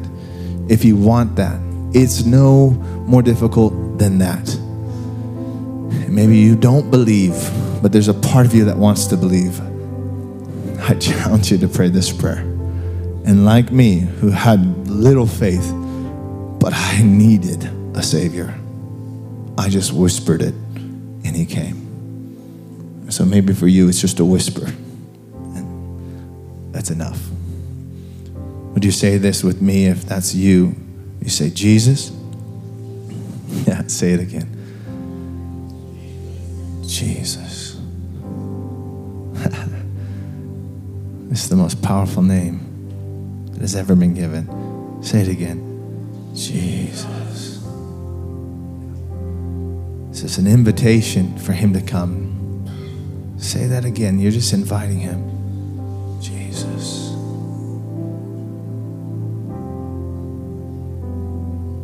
if 0.69 0.85
you 0.85 0.97
want 0.97 1.37
that, 1.37 1.61
it's 1.93 2.25
no 2.25 2.71
more 3.07 3.23
difficult 3.23 3.99
than 3.99 4.19
that. 4.19 4.59
Maybe 6.09 6.39
you 6.39 6.57
don't 6.57 6.91
believe, 6.91 7.35
but 7.83 7.93
there's 7.93 8.09
a 8.09 8.15
part 8.15 8.47
of 8.47 8.55
you 8.55 8.65
that 8.67 8.77
wants 8.77 9.07
to 9.07 9.17
believe. 9.17 9.61
I 10.81 10.95
challenge 10.95 11.51
you 11.51 11.59
to 11.59 11.69
pray 11.69 11.89
this 11.89 12.13
prayer. 12.13 12.41
And 13.27 13.45
like 13.45 13.73
me, 13.73 14.01
who 14.01 14.31
had 14.31 14.89
little 14.89 15.27
faith, 15.27 15.73
but 16.61 16.73
I 16.75 17.03
needed 17.03 17.65
a 17.95 18.03
Savior, 18.03 18.55
I 19.59 19.69
just 19.69 19.93
whispered 19.93 20.43
it 20.43 20.55
and 20.55 21.35
He 21.35 21.47
came. 21.47 23.11
So 23.11 23.25
maybe 23.25 23.55
for 23.55 23.67
you, 23.67 23.89
it's 23.89 24.01
just 24.01 24.21
a 24.21 24.25
whisper. 24.25 24.67
And 24.67 26.75
that's 26.75 26.91
enough. 26.91 27.21
Would 28.75 28.85
you 28.85 28.93
say 28.93 29.17
this 29.17 29.43
with 29.43 29.63
me 29.63 29.87
if 29.87 30.05
that's 30.05 30.35
you? 30.35 30.75
You 31.23 31.31
say, 31.31 31.51
Jesus? 31.51 32.13
Yeah, 33.67 33.83
say 33.87 34.13
it 34.13 34.21
again. 34.21 34.57
Jesus. 36.87 37.66
This 41.37 41.43
is 41.43 41.51
the 41.51 41.57
most 41.57 41.83
powerful 41.83 42.23
name 42.23 43.47
that 43.53 43.61
has 43.61 43.77
ever 43.77 43.95
been 43.95 44.15
given. 44.15 44.49
Say 45.03 45.21
it 45.21 45.29
again. 45.29 46.33
Jesus. 46.35 47.63
This 50.09 50.23
is 50.23 50.39
an 50.39 50.47
invitation 50.47 51.37
for 51.37 51.53
him 51.53 51.75
to 51.75 51.83
come. 51.83 52.65
Say 53.37 53.67
that 53.67 53.85
again. 53.85 54.19
You're 54.19 54.33
just 54.33 54.55
inviting 54.55 54.99
him. 54.99 56.19
Jesus. 56.23 57.11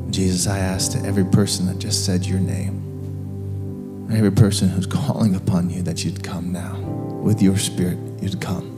Jesus, 0.08 0.46
I 0.46 0.60
ask 0.60 0.92
to 0.92 1.06
every 1.06 1.26
person 1.26 1.66
that 1.66 1.78
just 1.78 2.06
said 2.06 2.24
your 2.24 2.40
name, 2.40 4.08
every 4.10 4.32
person 4.32 4.70
who's 4.70 4.86
calling 4.86 5.34
upon 5.34 5.68
you, 5.68 5.82
that 5.82 6.06
you'd 6.06 6.24
come 6.24 6.52
now 6.52 6.78
with 7.22 7.42
your 7.42 7.58
spirit, 7.58 7.98
you'd 8.22 8.40
come. 8.40 8.71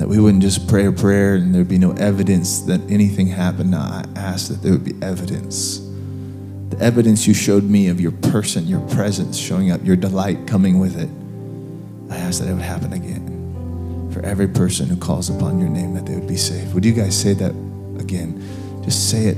That 0.00 0.08
we 0.08 0.18
wouldn't 0.18 0.42
just 0.42 0.66
pray 0.66 0.86
a 0.86 0.92
prayer 0.92 1.34
and 1.34 1.54
there'd 1.54 1.68
be 1.68 1.76
no 1.76 1.92
evidence 1.92 2.62
that 2.62 2.80
anything 2.90 3.26
happened. 3.26 3.72
No, 3.72 3.80
I 3.80 4.06
ask 4.16 4.48
that 4.48 4.62
there 4.62 4.72
would 4.72 4.82
be 4.82 4.94
evidence. 5.02 5.78
The 6.70 6.78
evidence 6.80 7.26
you 7.26 7.34
showed 7.34 7.64
me 7.64 7.88
of 7.88 8.00
your 8.00 8.12
person, 8.12 8.66
your 8.66 8.80
presence 8.88 9.36
showing 9.36 9.70
up, 9.70 9.84
your 9.84 9.96
delight 9.96 10.46
coming 10.46 10.78
with 10.78 10.98
it. 10.98 11.10
I 12.10 12.16
ask 12.16 12.40
that 12.40 12.48
it 12.48 12.54
would 12.54 12.62
happen 12.62 12.94
again 12.94 14.08
for 14.10 14.20
every 14.22 14.48
person 14.48 14.88
who 14.88 14.96
calls 14.96 15.28
upon 15.28 15.60
your 15.60 15.68
name, 15.68 15.92
that 15.92 16.06
they 16.06 16.14
would 16.14 16.26
be 16.26 16.38
saved. 16.38 16.72
Would 16.72 16.86
you 16.86 16.94
guys 16.94 17.20
say 17.20 17.34
that 17.34 17.50
again? 18.00 18.42
Just 18.82 19.10
say 19.10 19.26
it 19.26 19.36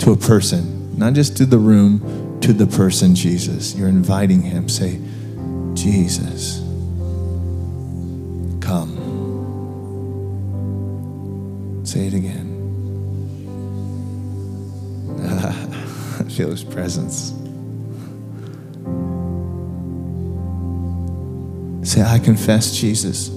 to 0.00 0.12
a 0.12 0.16
person, 0.16 0.96
not 0.98 1.12
just 1.12 1.36
to 1.36 1.44
the 1.44 1.58
room, 1.58 2.40
to 2.40 2.54
the 2.54 2.66
person, 2.66 3.14
Jesus. 3.14 3.74
You're 3.74 3.88
inviting 3.88 4.40
him. 4.40 4.66
Say, 4.66 4.98
Jesus, 5.74 6.60
Say 11.82 12.06
it 12.06 12.14
again. 12.14 12.56
I 15.22 16.22
feel 16.28 16.50
his 16.50 16.62
presence. 16.62 17.32
Say, 21.88 22.02
I 22.02 22.18
confess, 22.18 22.76
Jesus, 22.76 23.30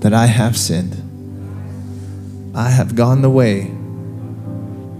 that 0.00 0.12
I 0.12 0.26
have 0.26 0.56
sinned. 0.56 1.02
I 2.54 2.70
have 2.70 2.94
gone 2.94 3.22
the 3.22 3.30
way 3.30 3.70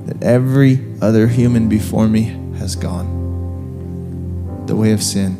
that 0.06 0.22
every 0.22 0.80
other 1.00 1.26
human 1.26 1.68
before 1.68 2.08
me 2.08 2.24
has 2.58 2.74
gone 2.74 4.64
the 4.66 4.74
way 4.74 4.92
of 4.92 5.02
sin. 5.02 5.36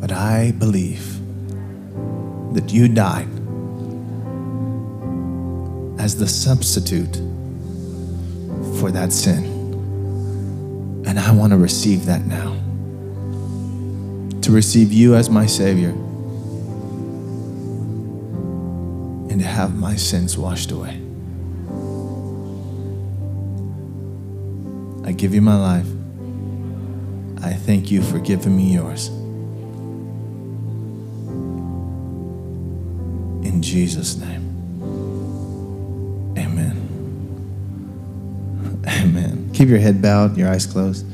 But 0.00 0.12
I 0.12 0.52
believe 0.52 1.07
that 2.58 2.72
you 2.72 2.88
died 2.88 3.28
as 6.00 6.16
the 6.18 6.26
substitute 6.26 7.14
for 8.80 8.90
that 8.90 9.12
sin. 9.12 9.44
And 11.06 11.20
I 11.20 11.30
want 11.30 11.52
to 11.52 11.56
receive 11.56 12.06
that 12.06 12.26
now. 12.26 12.56
To 14.40 14.50
receive 14.50 14.92
you 14.92 15.14
as 15.14 15.30
my 15.30 15.46
Savior 15.46 15.90
and 19.30 19.38
to 19.38 19.46
have 19.46 19.78
my 19.78 19.94
sins 19.94 20.36
washed 20.36 20.72
away. 20.72 21.00
I 25.04 25.12
give 25.12 25.32
you 25.32 25.42
my 25.42 25.54
life. 25.54 25.86
I 27.40 27.52
thank 27.52 27.92
you 27.92 28.02
for 28.02 28.18
giving 28.18 28.56
me 28.56 28.74
yours. 28.74 29.10
Jesus' 33.68 34.16
name. 34.16 34.48
Amen. 36.38 36.72
Amen. 38.88 39.50
Keep 39.52 39.68
your 39.68 39.78
head 39.78 40.00
bowed, 40.00 40.38
your 40.38 40.48
eyes 40.48 40.64
closed. 40.64 41.04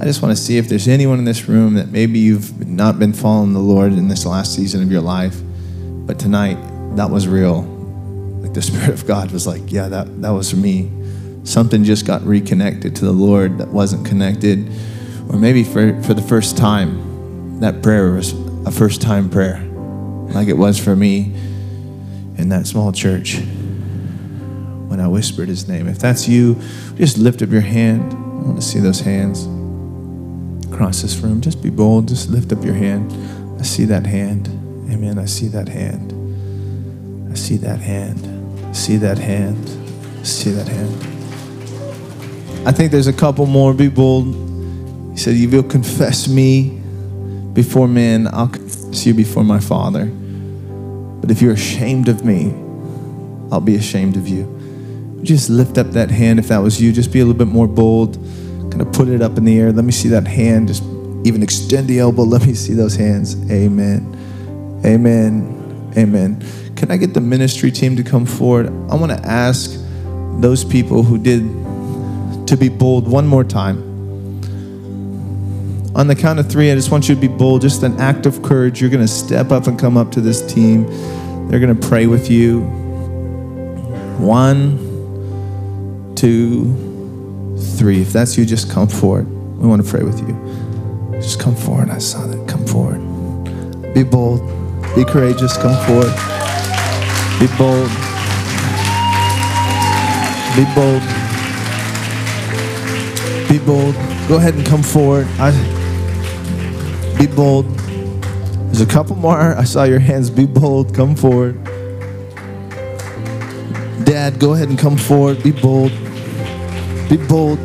I 0.00 0.04
just 0.04 0.20
want 0.20 0.36
to 0.36 0.42
see 0.42 0.58
if 0.58 0.68
there's 0.68 0.88
anyone 0.88 1.20
in 1.20 1.24
this 1.24 1.48
room 1.48 1.74
that 1.74 1.92
maybe 1.92 2.18
you've 2.18 2.66
not 2.66 2.98
been 2.98 3.12
following 3.12 3.52
the 3.52 3.60
Lord 3.60 3.92
in 3.92 4.08
this 4.08 4.26
last 4.26 4.52
season 4.52 4.82
of 4.82 4.90
your 4.90 5.00
life, 5.00 5.36
but 5.78 6.18
tonight 6.18 6.58
that 6.96 7.08
was 7.08 7.28
real. 7.28 7.62
Like 7.62 8.52
the 8.52 8.62
Spirit 8.70 8.88
of 8.88 9.06
God 9.06 9.30
was 9.30 9.46
like, 9.46 9.70
yeah, 9.70 9.86
that, 9.86 10.22
that 10.22 10.30
was 10.30 10.50
for 10.50 10.56
me. 10.56 10.90
Something 11.44 11.84
just 11.84 12.04
got 12.04 12.20
reconnected 12.22 12.96
to 12.96 13.04
the 13.04 13.12
Lord 13.12 13.58
that 13.58 13.68
wasn't 13.68 14.04
connected. 14.04 14.68
Or 15.28 15.38
maybe 15.38 15.62
for, 15.62 16.02
for 16.02 16.14
the 16.14 16.22
first 16.22 16.56
time, 16.56 17.60
that 17.60 17.80
prayer 17.80 18.10
was 18.10 18.32
a 18.66 18.72
first 18.72 19.00
time 19.00 19.30
prayer, 19.30 19.60
like 20.32 20.48
it 20.48 20.58
was 20.58 20.82
for 20.82 20.96
me 20.96 21.32
in 22.36 22.48
that 22.50 22.66
small 22.66 22.92
church 22.92 23.38
when 24.88 25.00
I 25.00 25.08
whispered 25.08 25.48
his 25.48 25.68
name. 25.68 25.88
If 25.88 25.98
that's 25.98 26.28
you, 26.28 26.60
just 26.96 27.18
lift 27.18 27.42
up 27.42 27.50
your 27.50 27.60
hand. 27.60 28.12
I 28.12 28.46
want 28.46 28.56
to 28.56 28.62
see 28.62 28.78
those 28.78 29.00
hands 29.00 29.44
across 30.72 31.02
this 31.02 31.16
room. 31.18 31.40
Just 31.40 31.62
be 31.62 31.70
bold. 31.70 32.08
Just 32.08 32.28
lift 32.30 32.52
up 32.52 32.64
your 32.64 32.74
hand. 32.74 33.12
I 33.58 33.62
see 33.62 33.84
that 33.86 34.06
hand. 34.06 34.48
Amen. 34.90 35.18
I 35.18 35.24
see 35.24 35.48
that 35.48 35.68
hand. 35.68 36.12
I 37.30 37.34
see 37.34 37.56
that 37.58 37.80
hand. 37.80 38.66
I 38.66 38.72
see 38.72 38.96
that 38.98 39.18
hand. 39.18 39.68
I 40.20 40.22
see 40.22 40.50
that 40.50 40.68
hand. 40.68 40.94
I 42.66 42.72
think 42.72 42.90
there's 42.92 43.06
a 43.06 43.12
couple 43.12 43.46
more. 43.46 43.72
Be 43.72 43.88
bold. 43.88 44.34
He 45.12 45.18
said, 45.18 45.34
You 45.34 45.48
will 45.48 45.62
confess 45.62 46.28
me 46.28 46.82
before 47.56 47.88
men, 47.88 48.28
I'll 48.30 48.48
confess 48.48 49.06
you 49.06 49.14
before 49.14 49.42
my 49.42 49.58
Father. 49.58 50.12
But 51.26 51.32
if 51.32 51.42
you're 51.42 51.54
ashamed 51.54 52.08
of 52.08 52.24
me, 52.24 52.54
I'll 53.50 53.60
be 53.60 53.74
ashamed 53.74 54.16
of 54.16 54.28
you. 54.28 55.20
Just 55.24 55.50
lift 55.50 55.76
up 55.76 55.88
that 55.88 56.08
hand 56.08 56.38
if 56.38 56.46
that 56.46 56.58
was 56.58 56.80
you. 56.80 56.92
Just 56.92 57.12
be 57.12 57.18
a 57.18 57.24
little 57.24 57.36
bit 57.36 57.52
more 57.52 57.66
bold. 57.66 58.14
Kind 58.70 58.80
of 58.80 58.92
put 58.92 59.08
it 59.08 59.20
up 59.20 59.36
in 59.36 59.44
the 59.44 59.58
air. 59.58 59.72
Let 59.72 59.84
me 59.84 59.90
see 59.90 60.08
that 60.10 60.24
hand. 60.24 60.68
Just 60.68 60.84
even 61.24 61.42
extend 61.42 61.88
the 61.88 61.98
elbow. 61.98 62.22
Let 62.22 62.46
me 62.46 62.54
see 62.54 62.74
those 62.74 62.94
hands. 62.94 63.34
Amen. 63.50 64.80
Amen. 64.84 65.92
Amen. 65.98 66.46
Can 66.76 66.92
I 66.92 66.96
get 66.96 67.12
the 67.12 67.20
ministry 67.20 67.72
team 67.72 67.96
to 67.96 68.04
come 68.04 68.24
forward? 68.24 68.68
I 68.88 68.94
want 68.94 69.10
to 69.10 69.18
ask 69.26 69.72
those 70.38 70.64
people 70.64 71.02
who 71.02 71.18
did 71.18 71.42
to 72.46 72.56
be 72.56 72.68
bold 72.68 73.08
one 73.08 73.26
more 73.26 73.42
time. 73.42 73.85
On 75.96 76.06
the 76.08 76.14
count 76.14 76.38
of 76.38 76.50
three, 76.50 76.70
I 76.70 76.74
just 76.74 76.90
want 76.90 77.08
you 77.08 77.14
to 77.14 77.20
be 77.22 77.26
bold, 77.26 77.62
just 77.62 77.82
an 77.82 77.98
act 77.98 78.26
of 78.26 78.42
courage. 78.42 78.82
You're 78.82 78.90
going 78.90 79.00
to 79.00 79.08
step 79.08 79.50
up 79.50 79.66
and 79.66 79.78
come 79.78 79.96
up 79.96 80.12
to 80.12 80.20
this 80.20 80.42
team. 80.42 80.86
They're 81.48 81.58
going 81.58 81.74
to 81.74 81.88
pray 81.88 82.06
with 82.06 82.30
you. 82.30 82.60
One, 84.18 84.76
two, 86.14 87.56
three. 87.78 88.02
If 88.02 88.12
that's 88.12 88.36
you, 88.36 88.44
just 88.44 88.70
come 88.70 88.88
forward. 88.88 89.26
We 89.56 89.66
want 89.66 89.82
to 89.82 89.90
pray 89.90 90.02
with 90.02 90.20
you. 90.20 90.34
Just 91.18 91.40
come 91.40 91.56
forward. 91.56 91.88
I 91.88 91.96
saw 91.96 92.26
that. 92.26 92.46
Come 92.46 92.66
forward. 92.66 93.94
Be 93.94 94.02
bold. 94.02 94.42
Be 94.94 95.02
courageous. 95.02 95.56
Come 95.56 95.82
forward. 95.86 96.12
Be 97.40 97.46
bold. 97.56 97.88
Be 100.54 100.66
bold. 100.74 101.02
Be 103.48 103.58
bold. 103.64 103.94
Go 104.28 104.36
ahead 104.36 104.56
and 104.56 104.66
come 104.66 104.82
forward. 104.82 105.26
I, 105.38 105.75
be 107.18 107.26
bold. 107.26 107.66
There's 108.66 108.80
a 108.80 108.86
couple 108.86 109.16
more. 109.16 109.38
I 109.38 109.64
saw 109.64 109.84
your 109.84 109.98
hands. 109.98 110.28
Be 110.30 110.46
bold. 110.46 110.94
Come 110.94 111.16
forward. 111.16 111.62
Dad, 114.04 114.38
go 114.38 114.54
ahead 114.54 114.68
and 114.68 114.78
come 114.78 114.96
forward. 114.96 115.42
Be 115.42 115.52
bold. 115.52 115.92
Be 117.08 117.16
bold. 117.16 117.58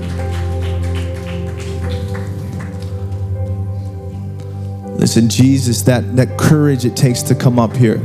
Listen, 4.97 5.27
Jesus, 5.27 5.81
that, 5.81 6.15
that 6.15 6.37
courage 6.37 6.85
it 6.85 6.95
takes 6.95 7.21
to 7.23 7.35
come 7.35 7.57
up 7.57 7.75
here. 7.75 7.97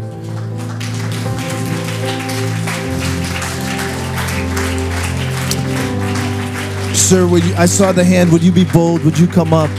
Sir, 6.95 7.29
would 7.29 7.45
you, 7.45 7.55
I 7.55 7.67
saw 7.67 7.93
the 7.93 8.03
hand. 8.03 8.33
Would 8.33 8.43
you 8.43 8.51
be 8.51 8.65
bold? 8.65 9.05
Would 9.05 9.19
you 9.19 9.29
come 9.29 9.53
up? 9.53 9.71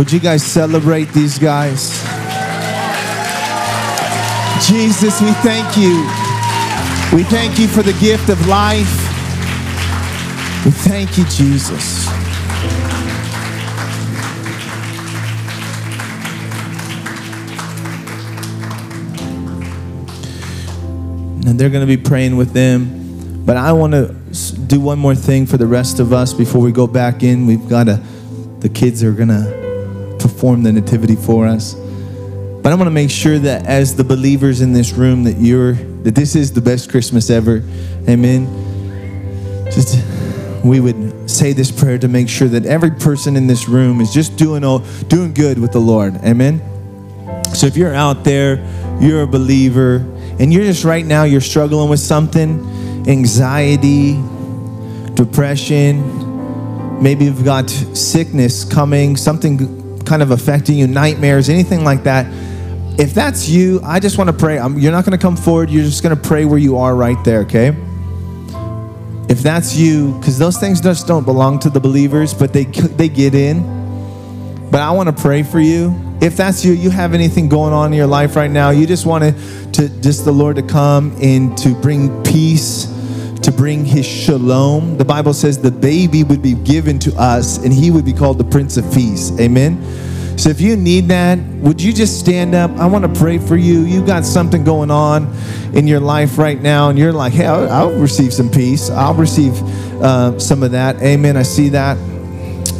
Would 0.00 0.10
you 0.10 0.18
guys 0.18 0.42
celebrate 0.42 1.10
these 1.10 1.38
guys? 1.38 1.90
Jesus, 4.66 5.20
we 5.20 5.30
thank 5.42 5.76
you. 5.76 6.00
We 7.14 7.22
thank 7.22 7.58
you 7.58 7.68
for 7.68 7.82
the 7.82 7.92
gift 8.00 8.30
of 8.30 8.46
life. 8.46 8.88
We 10.64 10.70
thank 10.70 11.18
you, 11.18 11.24
Jesus. 11.26 12.08
And 21.46 21.60
they're 21.60 21.68
going 21.68 21.86
to 21.86 21.96
be 21.96 21.98
praying 21.98 22.38
with 22.38 22.54
them. 22.54 23.44
But 23.44 23.58
I 23.58 23.72
want 23.72 23.92
to 23.92 24.14
do 24.66 24.80
one 24.80 24.98
more 24.98 25.14
thing 25.14 25.44
for 25.44 25.58
the 25.58 25.66
rest 25.66 26.00
of 26.00 26.14
us 26.14 26.32
before 26.32 26.62
we 26.62 26.72
go 26.72 26.86
back 26.86 27.22
in. 27.22 27.44
We've 27.44 27.68
got 27.68 27.84
to, 27.84 28.02
the 28.60 28.70
kids 28.70 29.04
are 29.04 29.12
going 29.12 29.28
to 29.28 29.59
perform 30.40 30.62
the 30.62 30.72
nativity 30.72 31.16
for 31.16 31.46
us. 31.46 31.74
But 31.74 32.72
I 32.72 32.74
want 32.74 32.86
to 32.86 32.90
make 32.90 33.10
sure 33.10 33.38
that 33.40 33.66
as 33.66 33.94
the 33.94 34.04
believers 34.04 34.62
in 34.62 34.72
this 34.72 34.94
room 34.94 35.24
that 35.24 35.36
you're 35.36 35.74
that 36.02 36.14
this 36.14 36.34
is 36.34 36.50
the 36.50 36.62
best 36.62 36.88
Christmas 36.88 37.28
ever. 37.28 37.62
Amen. 38.08 38.46
Just 39.66 40.02
we 40.64 40.80
would 40.80 41.30
say 41.30 41.52
this 41.52 41.70
prayer 41.70 41.98
to 41.98 42.08
make 42.08 42.30
sure 42.30 42.48
that 42.48 42.64
every 42.64 42.90
person 42.90 43.36
in 43.36 43.46
this 43.48 43.68
room 43.68 44.00
is 44.00 44.14
just 44.14 44.38
doing 44.38 44.64
all, 44.64 44.78
doing 45.08 45.34
good 45.34 45.58
with 45.58 45.72
the 45.72 45.78
Lord. 45.78 46.16
Amen. 46.24 46.62
So 47.54 47.66
if 47.66 47.76
you're 47.76 47.94
out 47.94 48.24
there, 48.24 48.66
you're 48.98 49.24
a 49.24 49.26
believer, 49.26 49.96
and 50.38 50.50
you're 50.50 50.64
just 50.64 50.84
right 50.84 51.04
now 51.04 51.24
you're 51.24 51.42
struggling 51.42 51.90
with 51.90 52.00
something, 52.00 53.06
anxiety, 53.06 54.14
depression, 55.12 57.02
maybe 57.02 57.26
you've 57.26 57.44
got 57.44 57.68
sickness 57.68 58.64
coming, 58.64 59.18
something 59.18 59.79
kind 60.10 60.22
of 60.22 60.30
affecting 60.30 60.76
you, 60.76 60.86
nightmares, 60.86 61.48
anything 61.48 61.84
like 61.84 62.02
that 62.02 62.26
if 63.00 63.14
that's 63.14 63.48
you, 63.48 63.80
I 63.82 63.98
just 63.98 64.18
want 64.18 64.28
to 64.28 64.36
pray. 64.36 64.58
I'm, 64.58 64.78
you're 64.78 64.92
not 64.92 65.06
going 65.06 65.18
to 65.18 65.22
come 65.22 65.34
forward. 65.34 65.70
You're 65.70 65.84
just 65.84 66.02
going 66.02 66.14
to 66.14 66.22
pray 66.22 66.44
where 66.44 66.58
you 66.58 66.76
are 66.76 66.94
right 66.94 67.16
there, 67.24 67.40
okay? 67.40 67.68
If 69.30 69.42
that's 69.42 69.74
you, 69.74 70.12
because 70.18 70.38
those 70.38 70.58
things 70.58 70.82
just 70.82 71.06
don't 71.06 71.24
belong 71.24 71.60
to 71.60 71.70
the 71.70 71.80
believers, 71.80 72.34
but 72.34 72.52
they 72.52 72.64
they 72.64 73.08
get 73.08 73.34
in. 73.34 73.62
But 74.70 74.82
I 74.82 74.90
want 74.90 75.08
to 75.08 75.22
pray 75.22 75.42
for 75.42 75.60
you. 75.60 75.98
If 76.20 76.36
that's 76.36 76.62
you, 76.62 76.72
you 76.72 76.90
have 76.90 77.14
anything 77.14 77.48
going 77.48 77.72
on 77.72 77.92
in 77.92 77.96
your 77.96 78.06
life 78.06 78.36
right 78.36 78.50
now, 78.50 78.68
you 78.68 78.86
just 78.86 79.06
want 79.06 79.24
to, 79.24 79.72
to 79.72 79.88
just 80.02 80.26
the 80.26 80.32
Lord 80.32 80.56
to 80.56 80.62
come 80.62 81.16
and 81.22 81.56
to 81.58 81.74
bring 81.74 82.22
peace, 82.22 82.84
to 83.50 83.56
bring 83.56 83.84
His 83.84 84.06
shalom. 84.06 84.96
The 84.96 85.04
Bible 85.04 85.34
says 85.34 85.60
the 85.60 85.70
baby 85.70 86.22
would 86.22 86.42
be 86.42 86.54
given 86.54 86.98
to 87.00 87.14
us, 87.16 87.58
and 87.58 87.72
He 87.72 87.90
would 87.90 88.04
be 88.04 88.12
called 88.12 88.38
the 88.38 88.44
Prince 88.44 88.76
of 88.76 88.84
Peace. 88.92 89.32
Amen. 89.40 89.82
So 90.38 90.48
if 90.48 90.60
you 90.60 90.76
need 90.76 91.08
that, 91.08 91.38
would 91.38 91.82
you 91.82 91.92
just 91.92 92.18
stand 92.18 92.54
up? 92.54 92.70
I 92.72 92.86
want 92.86 93.04
to 93.12 93.20
pray 93.20 93.38
for 93.38 93.56
you. 93.56 93.80
You've 93.80 94.06
got 94.06 94.24
something 94.24 94.64
going 94.64 94.90
on 94.90 95.34
in 95.74 95.86
your 95.86 96.00
life 96.00 96.38
right 96.38 96.60
now, 96.60 96.88
and 96.90 96.98
you're 96.98 97.12
like, 97.12 97.32
hey, 97.32 97.46
I'll, 97.46 97.70
I'll 97.70 97.92
receive 97.92 98.32
some 98.32 98.50
peace. 98.50 98.88
I'll 98.88 99.14
receive 99.14 99.60
uh, 100.00 100.38
some 100.38 100.62
of 100.62 100.70
that. 100.72 101.02
Amen. 101.02 101.36
I 101.36 101.42
see 101.42 101.70
that. 101.70 101.98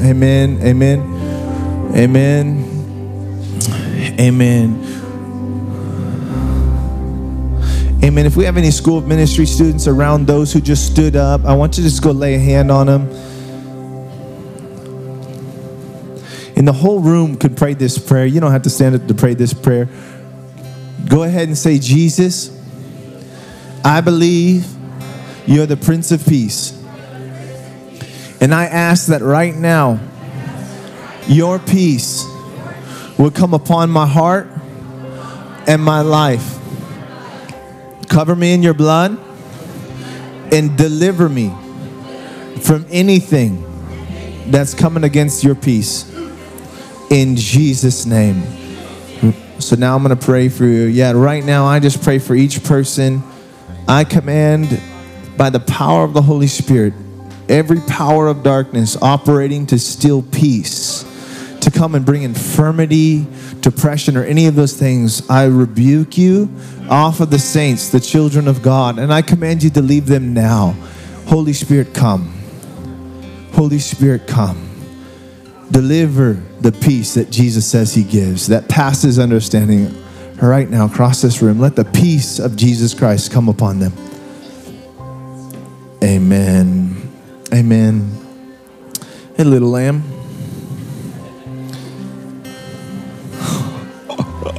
Amen. 0.03 0.61
Amen. 0.63 1.01
Amen. 1.97 2.67
Amen. 4.19 4.90
Amen. 8.03 8.25
If 8.25 8.35
we 8.35 8.45
have 8.45 8.57
any 8.57 8.71
School 8.71 8.97
of 8.97 9.07
Ministry 9.07 9.45
students 9.45 9.87
around 9.87 10.27
those 10.27 10.55
who 10.55 10.61
just 10.63 10.91
stood 10.91 11.17
up, 11.17 11.45
I 11.45 11.55
want 11.55 11.77
you 11.77 11.85
to 11.85 11.91
just 11.91 12.03
go 12.03 12.13
lay 12.13 12.35
a 12.35 12.39
hand 12.39 12.71
on 12.71 12.87
them. 12.87 13.03
And 16.57 16.67
the 16.67 16.73
whole 16.73 17.01
room 17.01 17.37
could 17.37 17.59
pray 17.59 17.75
this 17.75 17.99
prayer. 17.99 18.25
You 18.25 18.41
don't 18.41 18.53
have 18.53 18.63
to 18.63 18.71
stand 18.71 18.95
up 18.95 19.07
to 19.07 19.15
pray 19.15 19.35
this 19.35 19.53
prayer. 19.53 19.87
Go 21.09 21.25
ahead 21.25 21.49
and 21.49 21.59
say, 21.59 21.79
Jesus, 21.79 22.59
I 23.85 24.01
believe 24.01 24.67
you're 25.47 25.67
the 25.67 25.77
Prince 25.77 26.11
of 26.11 26.27
Peace. 26.27 26.83
And 28.41 28.55
I 28.55 28.65
ask 28.65 29.09
that 29.09 29.21
right 29.21 29.55
now, 29.55 30.01
your 31.29 31.59
peace 31.59 32.25
will 33.19 33.31
come 33.31 33.53
upon 33.53 33.91
my 33.91 34.07
heart 34.07 34.49
and 35.69 35.83
my 35.83 36.01
life. 36.01 36.60
Cover 38.11 38.37
me 38.37 38.53
in 38.53 38.63
your 38.63 38.75
blood 38.75 39.19
and 40.53 40.77
deliver 40.77 41.29
me 41.29 41.49
from 42.61 42.85
anything 42.91 43.65
that's 44.51 44.75
coming 44.75 45.05
against 45.05 45.43
your 45.43 45.55
peace 45.55 46.13
in 47.09 47.37
Jesus' 47.37 48.05
name. 48.05 48.43
So 49.61 49.77
now 49.77 49.95
I'm 49.95 50.03
going 50.03 50.17
to 50.17 50.23
pray 50.23 50.49
for 50.49 50.65
you. 50.65 50.85
Yeah, 50.85 51.13
right 51.13 51.45
now 51.45 51.65
I 51.67 51.81
just 51.81 52.03
pray 52.03 52.19
for 52.19 52.35
each 52.35 52.65
person. 52.65 53.23
I 53.87 54.05
command 54.05 54.81
by 55.37 55.51
the 55.51 55.61
power 55.61 56.05
of 56.05 56.13
the 56.13 56.23
Holy 56.23 56.49
Spirit 56.49 56.93
every 57.49 57.81
power 57.89 58.29
of 58.29 58.43
darkness 58.43 58.97
operating 59.03 59.67
to 59.67 59.79
steal 59.79 60.23
peace, 60.23 61.05
to 61.63 61.71
come 61.71 61.95
and 61.95 62.05
bring 62.05 62.23
infirmity, 62.23 63.27
depression, 63.61 64.17
or 64.17 64.25
any 64.25 64.47
of 64.47 64.55
those 64.55 64.77
things. 64.77 65.29
I 65.29 65.45
rebuke 65.47 66.17
you 66.19 66.51
off 66.89 67.21
of 67.21 67.31
the 67.31 67.39
saints, 67.39 67.91
the 67.91 68.01
children 68.01 68.49
of 68.49 68.63
God, 68.63 68.99
and 68.99 69.13
I 69.13 69.23
command 69.23 69.63
you 69.63 69.71
to 69.71 69.83
leave 69.83 70.07
them 70.07 70.35
now. 70.35 70.75
Holy 71.27 71.53
Spirit, 71.53 71.95
come. 71.95 72.35
Holy 73.53 73.79
Spirit, 73.79 74.27
come 74.27 74.71
deliver 75.71 76.35
the 76.61 76.73
peace 76.73 77.15
that 77.15 77.31
Jesus 77.31 77.67
says 77.67 77.95
he 77.95 78.03
gives 78.03 78.49
that 78.49 78.69
passes 78.69 79.19
understanding. 79.19 79.97
Right 80.41 80.71
now, 80.71 80.87
across 80.87 81.21
this 81.21 81.43
room, 81.43 81.59
let 81.59 81.77
the 81.77 81.85
peace 81.85 82.39
of 82.39 82.57
Jesus 82.57 82.95
Christ 82.95 83.31
come 83.31 83.51
upon 83.51 83.79
them. 83.79 83.93
Amen. 86.03 86.97
Amen. 87.53 88.11
Hey, 89.37 89.45
little 89.45 89.69
lamb. 89.69 90.20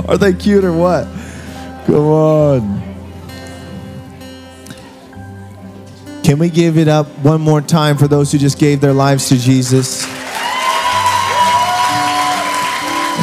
Are 0.08 0.18
they 0.18 0.34
cute 0.34 0.64
or 0.64 0.74
what? 0.74 1.06
Come 1.86 1.96
on. 1.96 2.82
Can 6.24 6.38
we 6.40 6.50
give 6.50 6.78
it 6.78 6.88
up 6.88 7.08
one 7.20 7.42
more 7.42 7.62
time 7.62 7.98
for 7.98 8.08
those 8.08 8.32
who 8.32 8.38
just 8.38 8.60
gave 8.60 8.80
their 8.80 8.94
lives 8.94 9.28
to 9.30 9.38
Jesus? 9.38 10.06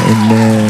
Amen. 0.00 0.67